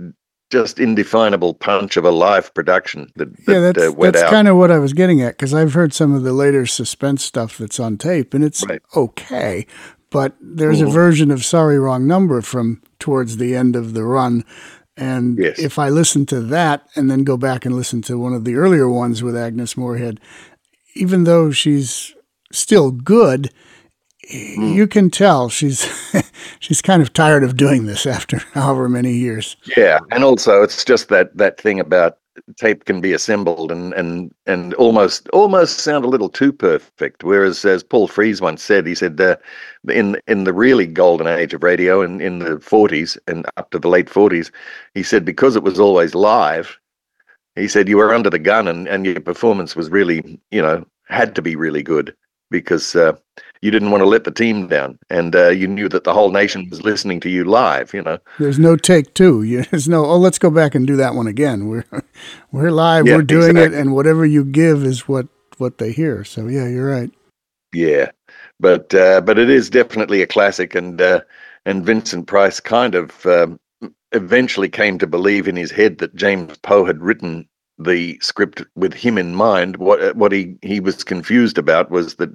just 0.51 0.79
indefinable 0.81 1.55
punch 1.55 1.97
of 1.97 2.05
a 2.05 2.11
live 2.11 2.53
production 2.55 3.13
that, 3.17 3.37
that 3.47 3.53
yeah, 3.53 3.61
that's 3.61 3.83
uh, 3.83 4.11
that's 4.11 4.23
kind 4.31 4.49
of 4.49 4.57
what 4.57 4.71
I 4.71 4.79
was 4.79 4.93
getting 4.93 5.21
at 5.21 5.37
because 5.37 5.53
I've 5.53 5.75
heard 5.75 5.93
some 5.93 6.15
of 6.15 6.23
the 6.23 6.33
later 6.33 6.65
suspense 6.67 7.23
stuff 7.25 7.59
that's 7.59 7.79
on 7.79 7.99
tape, 7.99 8.33
and 8.35 8.43
it's 8.45 8.65
Right. 8.67 8.81
okay. 8.97 9.67
But 10.11 10.37
there's 10.41 10.81
a 10.81 10.87
version 10.87 11.31
of 11.31 11.45
"Sorry 11.45 11.79
Wrong 11.79 12.07
Number" 12.07 12.41
from 12.41 12.81
towards 12.99 13.37
the 13.37 13.55
end 13.55 13.77
of 13.77 13.93
the 13.93 14.05
run, 14.05 14.43
and 14.97 15.39
Yes. 15.39 15.59
if 15.59 15.79
I 15.79 15.91
listen 15.91 16.25
to 16.27 16.41
that 16.41 16.87
and 16.97 17.11
then 17.11 17.25
go 17.25 17.37
back 17.37 17.67
and 17.67 17.75
listen 17.77 18.01
to 18.03 18.19
one 18.19 18.33
of 18.33 18.45
the 18.45 18.55
earlier 18.55 18.89
ones 18.89 19.23
with 19.23 19.37
Agnes 19.37 19.77
Moorehead, 19.77 20.19
even 20.95 21.25
though 21.25 21.51
she's 21.51 22.15
still 22.51 22.91
good, 22.91 23.51
Hmm. 24.31 24.73
you 24.75 24.87
can 24.87 25.11
tell 25.11 25.49
she's 25.49 25.89
she's 26.59 26.83
kind 26.83 27.01
of 27.01 27.13
tired 27.13 27.43
of 27.43 27.57
doing 27.57 27.87
this 27.87 28.05
after 28.07 28.39
however 28.53 28.89
many 28.89 29.15
years. 29.15 29.57
Yeah, 29.77 30.01
and 30.11 30.23
also 30.23 30.63
it's 30.63 30.85
just 30.85 31.09
that 31.09 31.37
that 31.37 31.59
thing 31.61 31.81
about 31.81 32.19
tape 32.57 32.85
can 32.85 33.01
be 33.01 33.13
assembled 33.13 33.73
and 33.73 33.93
and 33.95 34.35
and 34.47 34.75
almost 34.75 35.29
almost 35.31 35.81
sound 35.81 36.05
a 36.05 36.09
little 36.09 36.29
too 36.29 36.53
perfect. 36.53 37.25
Whereas, 37.25 37.65
as 37.65 37.83
Paul 37.83 38.09
Frees 38.09 38.41
once 38.41 38.63
said, 38.63 38.87
he 38.87 38.95
said 38.95 39.21
uh, 39.21 39.37
in 39.89 40.21
in 40.27 40.45
the 40.45 40.53
really 40.53 40.87
golden 40.87 41.27
age 41.27 41.55
of 41.55 41.63
radio 41.63 42.03
in 42.03 42.21
in 42.21 42.41
the 42.41 42.61
forties 42.61 43.19
and 43.27 43.47
up 43.57 43.71
to 43.71 43.79
the 43.79 43.89
late 43.89 44.11
forties, 44.11 44.51
he 44.95 45.03
said 45.03 45.25
because 45.25 45.57
it 45.57 45.63
was 45.63 45.81
always 45.81 46.15
live, 46.15 46.79
he 47.55 47.69
said 47.69 47.89
you 47.89 47.97
were 47.97 48.15
under 48.15 48.31
the 48.31 48.39
gun 48.39 48.69
and 48.69 48.87
and 48.89 49.07
your 49.07 49.21
performance 49.21 49.75
was 49.75 49.91
really 49.91 50.39
you 50.51 50.63
know 50.63 50.85
had 51.09 51.35
to 51.35 51.43
be 51.43 51.57
really 51.57 51.83
good 51.83 52.15
because. 52.51 52.95
Uh, 52.95 53.15
you 53.61 53.71
didn't 53.71 53.91
want 53.91 54.03
to 54.03 54.09
let 54.09 54.25
the 54.25 54.31
team 54.31 54.69
down, 54.69 54.99
and 55.11 55.35
uh, 55.35 55.49
you 55.49 55.67
knew 55.67 55.89
that 55.89 56.05
the 56.05 56.13
whole 56.13 56.31
nation 56.31 56.69
was 56.71 56.83
listening 56.83 57.21
to 57.21 57.31
you 57.31 57.45
live. 57.45 57.93
You 57.93 58.03
know, 58.03 58.19
There's 58.39 58.59
no 58.59 58.77
take 58.77 59.15
two. 59.15 59.43
You, 59.49 59.63
there's 59.65 59.89
no. 59.89 60.05
Oh, 60.05 60.19
let's 60.19 60.39
go 60.39 60.51
back 60.51 60.75
and 60.75 60.87
do 60.87 60.97
that 60.97 61.15
one 61.15 61.27
again. 61.27 61.69
We're 61.69 61.85
we're 62.53 62.71
live. 62.71 63.07
Yeah, 63.07 63.17
we're 63.17 63.23
doing 63.23 63.57
exactly. 63.57 63.77
it, 63.77 63.81
and 63.81 63.95
whatever 63.95 64.27
you 64.27 64.45
give 64.45 64.85
is 64.85 65.09
what 65.09 65.29
what 65.59 65.79
they 65.79 65.93
hear. 65.93 66.25
So 66.25 66.49
yeah, 66.49 66.69
you're 66.69 66.91
right. 66.91 67.11
Yeah, 67.73 68.11
but 68.61 68.95
uh, 68.95 69.21
but 69.21 69.39
it 69.39 69.49
is 69.49 69.71
definitely 69.71 70.23
a 70.23 70.27
classic, 70.27 70.75
and 70.75 71.01
uh, 71.01 71.21
and 71.65 71.85
Vincent 71.85 72.27
Price 72.27 72.61
kind 72.61 72.95
of 72.95 73.25
um, 73.27 73.59
eventually 74.13 74.69
came 74.69 74.99
to 74.99 75.07
believe 75.07 75.49
in 75.49 75.57
his 75.57 75.71
head 75.71 75.99
that 75.99 76.15
James 76.15 76.57
Poe 76.59 76.85
had 76.85 77.01
written 77.03 77.49
the 77.79 78.19
script 78.21 78.63
with 78.75 78.93
him 78.93 79.19
in 79.19 79.35
mind. 79.35 79.77
What 79.77 80.17
what 80.17 80.33
he 80.33 80.57
he 80.63 80.81
was 80.81 81.05
confused 81.05 81.59
about 81.59 81.91
was 81.91 82.17
that 82.17 82.31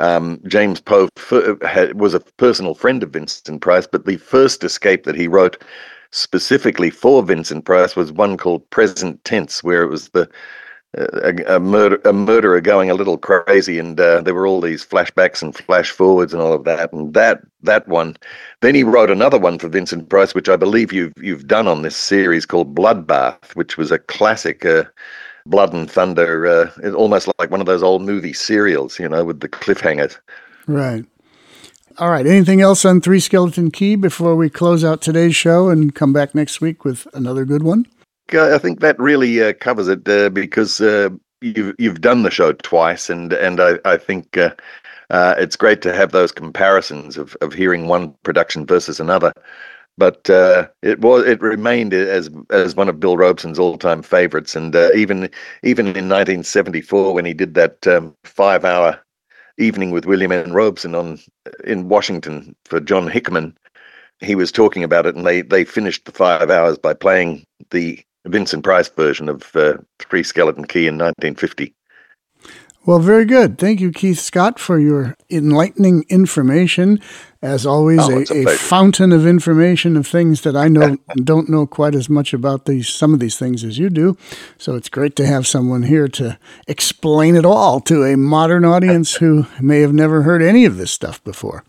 um, 0.00 0.40
James 0.46 0.80
Poe 0.80 1.08
was 1.94 2.14
a 2.14 2.20
personal 2.36 2.74
friend 2.74 3.02
of 3.02 3.10
Vincent 3.10 3.60
Price, 3.60 3.86
but 3.86 4.06
the 4.06 4.16
first 4.16 4.64
escape 4.64 5.04
that 5.04 5.16
he 5.16 5.28
wrote 5.28 5.62
specifically 6.10 6.90
for 6.90 7.22
Vincent 7.22 7.64
Price 7.64 7.96
was 7.96 8.12
one 8.12 8.36
called 8.36 8.68
Present 8.70 9.22
Tense, 9.24 9.62
where 9.62 9.82
it 9.82 9.88
was 9.88 10.10
the 10.10 10.28
a, 10.96 11.56
a, 11.56 11.60
murder, 11.60 12.00
a 12.04 12.12
murderer 12.12 12.60
going 12.60 12.90
a 12.90 12.94
little 12.94 13.18
crazy, 13.18 13.78
and 13.78 14.00
uh, 14.00 14.22
there 14.22 14.34
were 14.34 14.46
all 14.46 14.60
these 14.60 14.84
flashbacks 14.84 15.42
and 15.42 15.54
flash 15.54 15.90
forwards 15.90 16.32
and 16.32 16.42
all 16.42 16.52
of 16.52 16.64
that. 16.64 16.92
And 16.92 17.12
that 17.14 17.42
that 17.62 17.86
one, 17.88 18.16
then 18.62 18.74
he 18.74 18.82
wrote 18.82 19.10
another 19.10 19.38
one 19.38 19.58
for 19.58 19.68
Vincent 19.68 20.08
Price, 20.08 20.34
which 20.34 20.48
I 20.48 20.56
believe 20.56 20.92
you've 20.92 21.12
you've 21.20 21.46
done 21.46 21.68
on 21.68 21.82
this 21.82 21.96
series 21.96 22.46
called 22.46 22.74
Bloodbath, 22.74 23.54
which 23.54 23.76
was 23.76 23.90
a 23.90 23.98
classic. 23.98 24.64
Uh, 24.64 24.84
blood 25.48 25.72
and 25.72 25.90
thunder 25.90 26.46
uh, 26.46 26.92
almost 26.92 27.28
like 27.38 27.50
one 27.50 27.60
of 27.60 27.66
those 27.66 27.82
old 27.82 28.02
movie 28.02 28.32
serials 28.32 28.98
you 28.98 29.08
know 29.08 29.24
with 29.24 29.40
the 29.40 29.48
cliffhangers 29.48 30.18
right. 30.66 31.04
All 31.98 32.10
right 32.10 32.26
anything 32.26 32.60
else 32.60 32.84
on 32.84 33.00
three 33.00 33.20
skeleton 33.20 33.70
key 33.70 33.96
before 33.96 34.36
we 34.36 34.50
close 34.50 34.84
out 34.84 35.00
today's 35.00 35.34
show 35.34 35.70
and 35.70 35.94
come 35.94 36.12
back 36.12 36.34
next 36.34 36.60
week 36.60 36.84
with 36.84 37.06
another 37.14 37.44
good 37.44 37.62
one? 37.62 37.86
I 38.32 38.58
think 38.58 38.80
that 38.80 38.98
really 38.98 39.42
uh, 39.42 39.52
covers 39.52 39.88
it 39.88 40.08
uh, 40.08 40.28
because 40.30 40.80
uh, 40.80 41.10
you've 41.40 41.74
you've 41.78 42.00
done 42.00 42.22
the 42.22 42.30
show 42.30 42.52
twice, 42.52 43.08
and 43.08 43.32
and 43.32 43.60
I 43.60 43.78
I 43.84 43.96
think 43.96 44.36
uh, 44.36 44.50
uh, 45.10 45.34
it's 45.38 45.56
great 45.56 45.82
to 45.82 45.94
have 45.94 46.12
those 46.12 46.32
comparisons 46.32 47.16
of 47.16 47.36
of 47.40 47.52
hearing 47.52 47.86
one 47.86 48.14
production 48.22 48.66
versus 48.66 48.98
another. 48.98 49.32
But 49.98 50.28
uh, 50.28 50.68
it 50.82 51.00
was 51.00 51.26
it 51.26 51.40
remained 51.40 51.94
as 51.94 52.28
as 52.50 52.76
one 52.76 52.88
of 52.88 53.00
Bill 53.00 53.16
Robson's 53.16 53.58
all 53.58 53.78
time 53.78 54.02
favorites, 54.02 54.54
and 54.54 54.74
even 54.94 55.30
even 55.62 55.86
in 55.86 56.08
1974 56.08 57.14
when 57.14 57.24
he 57.24 57.32
did 57.32 57.54
that 57.54 57.86
um, 57.86 58.14
five 58.24 58.64
hour 58.64 59.00
evening 59.58 59.90
with 59.90 60.04
William 60.04 60.32
N. 60.32 60.52
Robeson 60.52 60.94
on 60.94 61.18
in 61.64 61.88
Washington 61.88 62.54
for 62.66 62.78
John 62.78 63.08
Hickman, 63.08 63.56
he 64.20 64.34
was 64.34 64.52
talking 64.52 64.84
about 64.84 65.06
it, 65.06 65.16
and 65.16 65.26
they 65.26 65.42
they 65.42 65.64
finished 65.64 66.04
the 66.04 66.12
five 66.12 66.50
hours 66.50 66.78
by 66.78 66.94
playing 66.94 67.44
the 67.70 68.00
Vincent 68.26 68.64
Price 68.64 68.88
version 68.88 69.28
of 69.28 69.54
uh, 69.54 69.74
Three 69.98 70.22
Skeleton 70.22 70.66
Key 70.66 70.86
in 70.86 70.94
1950. 70.94 71.74
Well, 72.84 73.00
very 73.00 73.24
good. 73.24 73.58
Thank 73.58 73.80
you, 73.80 73.90
Keith 73.90 74.20
Scott, 74.20 74.60
for 74.60 74.78
your 74.78 75.16
enlightening 75.28 76.04
information. 76.08 77.00
As 77.46 77.64
always, 77.64 78.00
oh, 78.02 78.24
a, 78.28 78.42
a, 78.42 78.54
a 78.54 78.56
fountain 78.56 79.12
of 79.12 79.24
information 79.24 79.96
of 79.96 80.04
things 80.04 80.40
that 80.40 80.56
I 80.56 80.66
know 80.66 80.96
don't 81.14 81.48
know 81.48 81.64
quite 81.64 81.94
as 81.94 82.10
much 82.10 82.34
about 82.34 82.64
these 82.64 82.88
some 82.88 83.14
of 83.14 83.20
these 83.20 83.38
things 83.38 83.62
as 83.62 83.78
you 83.78 83.88
do. 83.88 84.16
So 84.58 84.74
it's 84.74 84.88
great 84.88 85.14
to 85.14 85.26
have 85.26 85.46
someone 85.46 85.84
here 85.84 86.08
to 86.08 86.38
explain 86.66 87.36
it 87.36 87.44
all 87.44 87.78
to 87.82 88.02
a 88.02 88.16
modern 88.16 88.64
audience 88.64 89.14
who 89.14 89.46
may 89.60 89.80
have 89.80 89.92
never 89.92 90.22
heard 90.22 90.42
any 90.42 90.64
of 90.64 90.76
this 90.76 90.90
stuff 90.90 91.22
before. 91.22 91.62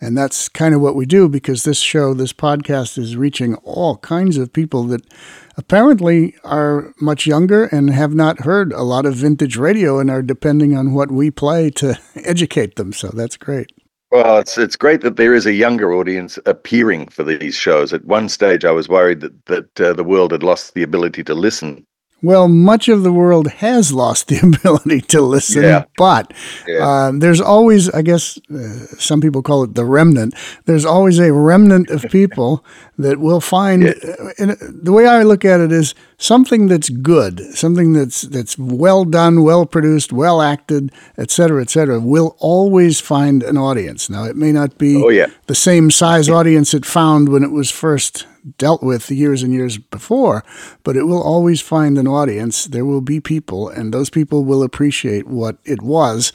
And 0.00 0.16
that's 0.16 0.48
kind 0.48 0.72
of 0.72 0.80
what 0.80 0.94
we 0.94 1.04
do 1.04 1.28
because 1.28 1.64
this 1.64 1.80
show, 1.80 2.14
this 2.14 2.32
podcast, 2.32 2.96
is 2.96 3.16
reaching 3.16 3.56
all 3.56 3.96
kinds 3.96 4.38
of 4.38 4.52
people 4.52 4.84
that 4.84 5.02
apparently 5.56 6.36
are 6.44 6.94
much 7.00 7.26
younger 7.26 7.64
and 7.64 7.90
have 7.90 8.14
not 8.14 8.44
heard 8.44 8.72
a 8.72 8.82
lot 8.82 9.04
of 9.04 9.16
vintage 9.16 9.56
radio 9.56 9.98
and 9.98 10.12
are 10.12 10.22
depending 10.22 10.76
on 10.76 10.94
what 10.94 11.10
we 11.10 11.28
play 11.28 11.70
to 11.70 11.98
educate 12.14 12.76
them. 12.76 12.92
So 12.92 13.08
that's 13.08 13.36
great. 13.36 13.72
Well, 14.14 14.38
it's 14.38 14.58
it's 14.58 14.76
great 14.76 15.02
that 15.02 15.16
there 15.16 15.34
is 15.34 15.46
a 15.46 15.54
younger 15.54 15.94
audience 15.94 16.38
appearing 16.46 17.08
for 17.08 17.24
these 17.24 17.56
shows. 17.56 17.92
At 17.94 18.06
one 18.06 18.30
stage, 18.30 18.64
I 18.64 18.72
was 18.72 18.88
worried 18.88 19.20
that 19.22 19.46
that 19.46 19.82
uh, 19.82 19.94
the 19.94 20.04
world 20.04 20.32
had 20.32 20.44
lost 20.44 20.74
the 20.74 20.84
ability 20.84 21.24
to 21.26 21.34
listen 21.34 21.86
well, 22.24 22.48
much 22.48 22.88
of 22.88 23.02
the 23.02 23.12
world 23.12 23.48
has 23.48 23.92
lost 23.92 24.28
the 24.28 24.38
ability 24.42 25.02
to 25.02 25.20
listen, 25.20 25.62
yeah. 25.62 25.84
but 25.98 26.32
yeah. 26.66 26.86
Uh, 26.86 27.12
there's 27.14 27.40
always, 27.40 27.90
I 27.90 28.00
guess, 28.00 28.38
uh, 28.50 28.86
some 28.98 29.20
people 29.20 29.42
call 29.42 29.62
it 29.62 29.74
the 29.74 29.84
remnant. 29.84 30.34
There's 30.64 30.86
always 30.86 31.18
a 31.18 31.32
remnant 31.34 31.90
of 31.90 32.02
people 32.10 32.64
that 32.98 33.20
will 33.20 33.42
find. 33.42 33.82
Yeah. 33.82 33.92
Uh, 34.38 34.54
the 34.60 34.92
way 34.92 35.06
I 35.06 35.22
look 35.22 35.44
at 35.44 35.60
it 35.60 35.70
is 35.70 35.94
something 36.16 36.68
that's 36.68 36.88
good, 36.88 37.40
something 37.54 37.92
that's 37.92 38.22
that's 38.22 38.56
well 38.58 39.04
done, 39.04 39.42
well 39.42 39.66
produced, 39.66 40.10
well 40.10 40.40
acted, 40.40 40.92
et 41.18 41.30
cetera, 41.30 41.60
et 41.60 41.68
cetera, 41.68 42.00
will 42.00 42.36
always 42.38 43.00
find 43.00 43.42
an 43.42 43.58
audience. 43.58 44.08
Now, 44.08 44.24
it 44.24 44.36
may 44.36 44.50
not 44.50 44.78
be 44.78 44.96
oh, 44.96 45.10
yeah. 45.10 45.26
the 45.46 45.54
same 45.54 45.90
size 45.90 46.30
audience 46.30 46.72
it 46.72 46.86
found 46.86 47.28
when 47.28 47.44
it 47.44 47.50
was 47.50 47.70
first 47.70 48.26
dealt 48.58 48.82
with 48.82 49.10
years 49.10 49.42
and 49.42 49.52
years 49.52 49.78
before, 49.78 50.44
but 50.82 50.96
it 50.96 51.04
will 51.04 51.22
always 51.22 51.60
find 51.60 51.98
an 51.98 52.06
audience. 52.06 52.66
There 52.66 52.84
will 52.84 53.00
be 53.00 53.20
people, 53.20 53.68
and 53.68 53.92
those 53.92 54.10
people 54.10 54.44
will 54.44 54.62
appreciate 54.62 55.26
what 55.26 55.56
it 55.64 55.82
was. 55.82 56.32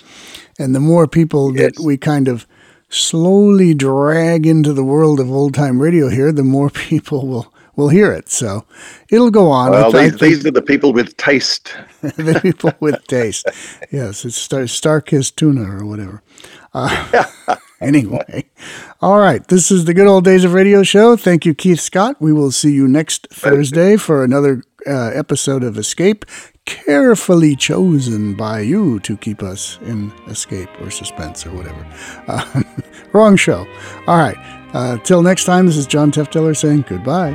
And 0.58 0.74
the 0.74 0.80
more 0.80 1.08
people 1.08 1.56
yes. 1.56 1.76
that 1.76 1.84
we 1.84 1.98
kind 1.98 2.28
of 2.28 2.48
slowly 2.90 3.74
drag 3.74 4.46
into 4.46 4.74
the 4.74 4.84
world 4.84 5.20
of 5.20 5.32
old 5.32 5.54
time 5.54 5.82
radio 5.82 6.10
here, 6.10 6.32
the 6.32 6.44
more 6.44 6.70
people 6.90 7.28
will 7.28 7.54
will 7.76 7.90
hear 7.90 8.12
it. 8.12 8.30
So 8.30 8.66
it'll 9.10 9.32
go 9.32 9.50
on. 9.50 9.72
Well, 9.72 9.92
these, 9.92 10.18
these, 10.18 10.46
are 10.46 10.52
the 10.52 10.62
people 10.62 10.92
with 10.92 11.16
taste. 11.18 11.74
the 12.02 12.40
people 12.42 12.74
with 12.80 13.02
taste. 13.08 13.48
Yes, 13.92 14.26
it's 14.26 14.36
Star, 14.36 14.64
Starkist 14.64 15.36
tuna 15.38 15.78
or 15.78 15.86
whatever. 15.86 16.22
Uh, 16.74 17.56
anyway, 17.82 18.46
all 19.02 19.20
right. 19.20 19.48
This 19.48 19.72
is 19.72 19.86
the 19.86 19.94
Good 19.94 20.08
Old 20.08 20.26
Days 20.26 20.44
of 20.44 20.54
Radio 20.54 20.84
show. 20.84 21.16
Thank 21.16 21.46
you, 21.46 21.54
Keith 21.54 21.80
Scott. 21.80 22.18
We 22.20 22.34
will 22.34 22.52
see 22.52 22.72
you 22.72 22.88
next 22.88 23.28
Thursday 23.32 23.96
for 23.96 24.24
another 24.24 24.64
uh, 24.86 25.12
episode 25.14 25.64
of 25.64 25.78
Escape, 25.78 26.26
carefully 26.66 27.56
chosen 27.56 28.36
by 28.36 28.62
you 28.62 29.00
to 29.02 29.18
keep 29.18 29.42
us 29.42 29.80
in 29.84 30.12
escape 30.28 30.70
or 30.82 30.92
suspense 30.92 31.46
or 31.46 31.52
whatever. 31.52 31.88
Uh, 32.28 32.64
wrong 33.14 33.36
show. 33.36 33.66
All 34.08 34.18
right. 34.18 34.38
Uh, 34.74 34.98
till 35.00 35.22
next 35.22 35.46
time, 35.46 35.66
this 35.66 35.78
is 35.78 35.88
John 35.88 36.12
Tefteller 36.12 36.56
saying 36.56 36.86
goodbye. 36.88 37.34